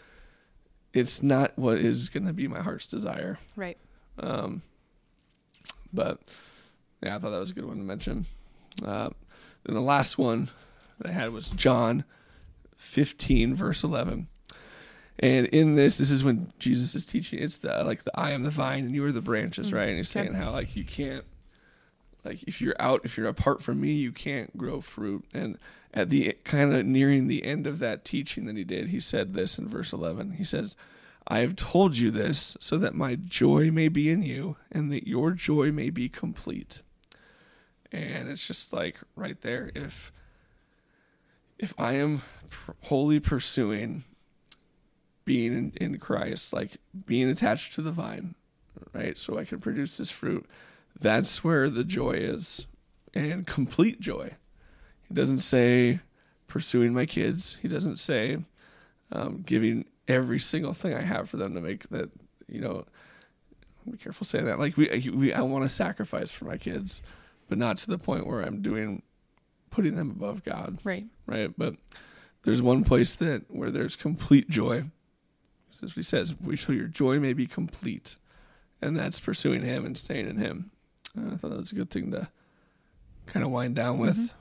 it's 0.93 1.21
not 1.23 1.58
what 1.58 1.78
is 1.78 2.10
going 2.10 2.26
to 2.28 2.34
be 2.34 2.47
my 2.47 2.62
heart's 2.62 2.88
desire. 2.88 3.38
Right. 3.56 3.78
Um, 4.19 4.62
but 5.93 6.19
yeah, 7.04 7.15
I 7.15 7.19
thought 7.19 7.32
that 7.32 7.39
was 7.39 7.52
a 7.52 7.54
good 7.54 7.65
one 7.65 7.78
to 7.78 7.84
mention. 7.84 8.26
Uh, 8.84 9.10
then 9.63 9.76
the 9.76 9.82
last 9.82 10.17
one 10.17 10.50
that 11.00 11.10
I 11.10 11.13
had 11.13 11.32
was 11.32 11.50
John 11.50 12.04
15, 12.78 13.56
verse 13.56 13.84
11. 13.84 14.28
And 15.19 15.47
in 15.47 15.76
this, 15.76 15.97
this 15.97 16.12
is 16.12 16.23
when 16.23 16.52
Jesus 16.60 16.93
is 16.95 17.06
teaching. 17.06 17.39
It's 17.39 17.58
the 17.58 17.84
like 17.84 18.04
the 18.04 18.12
I 18.19 18.32
am 18.32 18.43
the 18.43 18.52
vine 18.52 18.86
and 18.86 18.93
you 18.95 19.04
are 19.06 19.12
the 19.12 19.21
branches, 19.21 19.71
Mm, 19.71 19.76
right? 19.76 19.89
And 19.89 19.97
he's 19.97 20.10
saying 20.10 20.34
how 20.34 20.52
like 20.52 20.76
you 20.76 20.84
can't, 20.84 21.26
like 22.28 22.44
if 22.44 22.62
you're 22.62 22.76
out, 22.80 23.02
if 23.04 23.18
you're 23.18 23.28
apart 23.28 23.62
from 23.62 23.80
me, 23.80 23.92
you 23.92 24.12
can't 24.12 24.56
grow 24.58 24.82
fruit. 24.82 25.26
And 25.34 25.58
at 25.94 26.10
the 26.10 26.36
kind 26.44 26.74
of 26.74 26.86
nearing 26.86 27.28
the 27.28 27.44
end 27.44 27.66
of 27.66 27.80
that 27.80 28.04
teaching 28.04 28.46
that 28.46 28.58
he 28.58 28.63
did, 28.63 28.90
he 28.90 29.00
said 29.00 29.34
this 29.34 29.58
in 29.58 29.68
verse 29.68 29.94
11. 29.94 30.34
He 30.34 30.44
says, 30.44 30.76
I 31.28 31.40
have 31.40 31.56
told 31.56 31.98
you 31.98 32.12
this 32.12 32.58
so 32.60 32.78
that 32.78 32.96
my 32.96 33.16
joy 33.16 33.72
may 33.72 33.88
be 33.88 34.10
in 34.10 34.24
you 34.24 34.58
and 34.72 34.92
that 34.92 35.08
your 35.08 35.32
joy 35.32 35.72
may 35.72 35.90
be 35.90 36.10
complete. 36.10 36.82
And 37.92 38.30
it's 38.30 38.46
just 38.46 38.74
like 38.74 39.00
right 39.16 39.40
there. 39.42 39.72
If 39.74 40.12
if 41.58 41.74
I 41.78 41.94
am 41.94 42.22
wholly 42.84 43.20
pursuing 43.20 44.04
being 45.26 45.54
in, 45.54 45.74
in 45.80 45.98
Christ, 45.98 46.54
like 46.54 46.78
being 47.06 47.30
attached 47.30 47.74
to 47.74 47.82
the 47.82 47.92
vine, 47.92 48.36
right, 48.94 49.18
so 49.18 49.38
I 49.40 49.44
can 49.44 49.60
produce 49.60 49.98
this 49.98 50.12
fruit, 50.12 50.46
that's 51.00 51.44
where 51.44 51.70
the 51.70 51.84
joy 51.84 52.12
is, 52.14 52.68
and 53.14 53.46
complete 53.48 54.00
joy. 54.00 54.32
He 55.08 55.14
doesn't 55.14 55.40
say 55.40 56.00
pursuing 56.48 56.94
my 56.94 57.06
kids. 57.06 57.58
He 57.62 57.68
doesn't 57.68 57.98
say 57.98 58.40
um, 59.12 59.44
giving 59.46 59.86
every 60.08 60.40
single 60.40 60.74
thing 60.74 60.94
I 60.94 61.02
have 61.02 61.30
for 61.30 61.38
them 61.38 61.54
to 61.54 61.62
make 61.62 61.90
that. 61.90 62.10
You 62.48 62.62
know, 62.62 62.86
be 63.90 63.98
careful 63.98 64.26
saying 64.26 64.46
that. 64.46 64.60
Like 64.60 64.78
we, 64.78 65.12
we 65.14 65.34
I 65.34 65.42
want 65.42 65.64
to 65.64 65.70
sacrifice 65.70 66.32
for 66.32 66.46
my 66.46 66.58
kids, 66.58 67.02
but 67.48 67.58
not 67.58 67.78
to 67.80 67.88
the 67.88 67.98
point 67.98 68.26
where 68.28 68.42
I'm 68.42 68.62
doing 68.62 69.02
putting 69.70 69.96
them 69.96 70.10
above 70.10 70.44
God, 70.44 70.80
Right. 70.84 71.06
right? 71.26 71.52
But 71.58 71.76
there's 72.44 72.62
one 72.62 72.84
place 72.84 73.14
that 73.16 73.44
where 73.50 73.70
there's 73.70 73.96
complete 73.96 74.50
joy. 74.50 74.86
As 75.84 75.94
he 75.94 76.02
says, 76.02 76.34
we 76.42 76.58
your 76.76 76.88
joy 76.88 77.20
may 77.20 77.34
be 77.34 77.46
complete, 77.46 78.16
and 78.82 78.98
that's 78.98 79.20
pursuing 79.20 79.62
Him 79.62 79.86
and 79.86 79.96
staying 79.96 80.28
in 80.28 80.38
Him. 80.38 80.72
I 81.15 81.36
thought 81.36 81.50
that 81.50 81.60
was 81.60 81.72
a 81.72 81.76
good 81.76 81.89
thing 81.89 82.12
to 82.12 82.28
kind 83.26 83.46
of 83.46 83.52
wind 83.52 83.76
down 83.76 83.98
mm-hmm. 83.98 84.02
with. 84.02 84.34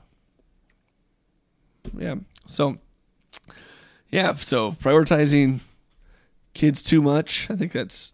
Yeah. 1.97 2.15
So, 2.45 2.77
yeah. 4.09 4.35
So 4.35 4.73
prioritizing 4.73 5.61
kids 6.53 6.83
too 6.83 7.01
much. 7.01 7.49
I 7.49 7.55
think 7.55 7.71
that's 7.71 8.13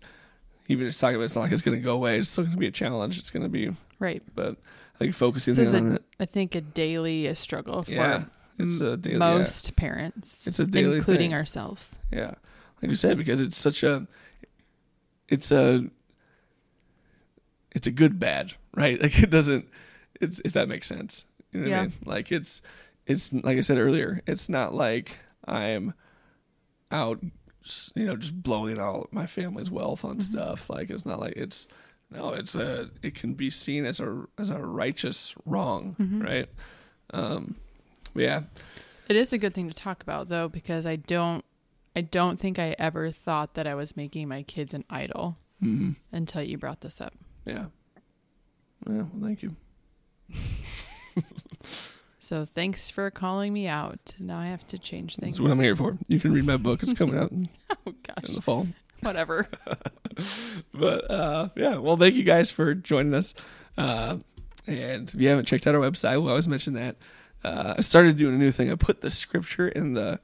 even 0.68 0.88
just 0.88 1.00
talking 1.00 1.16
about. 1.16 1.26
It's 1.26 1.36
not 1.36 1.44
like 1.44 1.52
it's 1.52 1.62
going 1.62 1.78
to 1.78 1.84
go 1.84 1.96
away. 1.96 2.20
It's 2.20 2.30
still 2.30 2.44
going 2.44 2.54
to 2.56 2.60
be 2.60 2.68
a 2.68 2.72
challenge. 2.72 3.18
It's 3.18 3.32
going 3.32 3.44
to 3.44 3.50
be, 3.50 3.72
Right. 4.00 4.22
but 4.36 4.58
I 4.96 4.98
think 5.00 5.16
focusing 5.16 5.68
on 5.68 5.76
a- 5.76 5.96
it. 5.96 6.04
I 6.20 6.26
think 6.26 6.56
a 6.56 6.62
daily 6.62 7.28
a 7.28 7.36
struggle 7.36 7.84
for 7.84 7.92
Yeah. 7.92 8.26
It's 8.60 8.82
a 8.82 8.98
daily. 8.98 9.16
yeah. 9.16 9.38
most 9.38 9.76
parents. 9.76 10.46
It's 10.46 10.60
a 10.60 10.66
daily 10.66 10.98
including 10.98 11.32
thing. 11.32 11.34
ourselves. 11.34 12.00
Yeah, 12.12 12.36
like 12.82 12.90
you 12.90 12.96
said, 12.96 13.18
because 13.18 13.42
it's 13.42 13.58
such 13.58 13.82
a, 13.82 14.08
it's 15.28 15.52
a, 15.52 15.90
it's 17.74 17.88
a 17.88 17.92
good 17.92 18.20
bad, 18.20 18.54
right? 18.76 19.02
Like 19.04 19.20
it 19.22 19.30
doesn't, 19.30 19.68
it's 20.22 20.40
if 20.46 20.54
that 20.54 20.68
makes 20.70 20.88
sense. 20.88 21.26
You 21.52 21.60
know 21.62 21.66
what 21.70 21.74
I 21.74 21.76
Yeah. 21.76 21.82
mean? 21.84 21.94
Like 22.06 22.32
it's, 22.32 22.62
it's 23.06 23.34
like 23.34 23.58
I 23.58 23.62
said 23.62 23.78
earlier, 23.78 24.22
it's 24.26 24.48
not 24.50 24.74
like 24.74 25.18
I'm 25.46 25.94
out, 26.92 27.20
you 27.96 28.06
know, 28.06 28.16
just 28.16 28.42
blowing 28.44 28.80
all 28.80 29.08
my 29.12 29.26
family's 29.26 29.72
wealth 29.72 30.06
on 30.06 30.20
stuff. 30.22 30.70
Like 30.70 30.90
it's 30.90 31.06
not 31.06 31.20
like 31.20 31.34
it's, 31.36 31.68
no, 32.12 32.30
it's 32.30 32.56
a, 32.56 32.90
it 33.02 33.16
can 33.16 33.34
be 33.34 33.50
seen 33.50 33.86
as 33.86 34.00
a 34.00 34.26
as 34.38 34.50
a 34.52 34.60
righteous 34.60 35.34
wrong, 35.46 35.96
right? 36.24 36.48
Um, 37.14 37.56
yeah, 38.16 38.44
It 39.10 39.16
is 39.16 39.34
a 39.34 39.38
good 39.40 39.54
thing 39.56 39.68
to 39.68 39.74
talk 39.74 40.04
about 40.04 40.30
though 40.30 40.48
because 40.48 40.86
I 40.86 40.96
don't 40.96 41.44
I 41.96 42.02
don't 42.02 42.40
think 42.40 42.60
I 42.60 42.76
ever 42.80 43.12
thought 43.12 43.56
that 43.56 43.66
I 43.68 43.74
was 43.76 43.98
making 43.98 44.28
my 44.28 44.44
kids 44.44 44.74
an 44.74 44.84
idol 44.90 45.38
hmm 45.60 45.92
until 46.12 46.44
you 46.44 46.58
brought 46.58 46.82
this 46.82 47.02
up. 47.02 47.14
Yeah, 47.46 47.66
yeah. 48.90 49.04
Well, 49.04 49.10
thank 49.22 49.44
you. 49.44 49.56
So 52.20 52.46
thanks 52.46 52.90
for 52.90 53.12
calling 53.12 53.52
me 53.52 53.68
out. 53.68 54.16
Now 54.18 54.40
I 54.40 54.48
have 54.48 54.66
to 54.68 54.80
change 54.80 55.18
things. 55.18 55.36
That's 55.36 55.42
what 55.42 55.52
I'm 55.52 55.60
here 55.60 55.76
for. 55.76 55.98
You 56.08 56.22
can 56.22 56.32
read 56.32 56.46
my 56.46 56.56
book. 56.56 56.82
It's 56.82 56.94
coming 56.94 57.18
out 57.18 57.32
Oh 57.86 57.94
gosh. 58.02 58.24
in 58.30 58.34
the 58.34 58.42
fall. 58.42 58.68
Whatever. 59.02 59.48
But 60.74 61.12
uh, 61.12 61.50
yeah, 61.56 61.76
well, 61.78 61.98
thank 61.98 62.16
you 62.16 62.24
guys 62.24 62.50
for 62.50 62.74
joining 62.76 63.14
us. 63.14 63.34
Uh, 63.78 64.18
And 64.68 65.14
if 65.14 65.20
you 65.20 65.28
haven't 65.28 65.46
checked 65.46 65.68
out 65.68 65.76
our 65.76 65.82
website, 65.82 66.22
we 66.24 66.30
always 66.30 66.48
mention 66.48 66.74
that. 66.76 66.96
Uh, 67.44 67.74
I 67.78 67.82
started 67.82 68.16
doing 68.16 68.36
a 68.36 68.38
new 68.38 68.52
thing. 68.52 68.72
I 68.72 68.76
put 68.76 69.02
the 69.02 69.12
scripture 69.12 69.68
in 69.68 69.94
the 69.94 70.20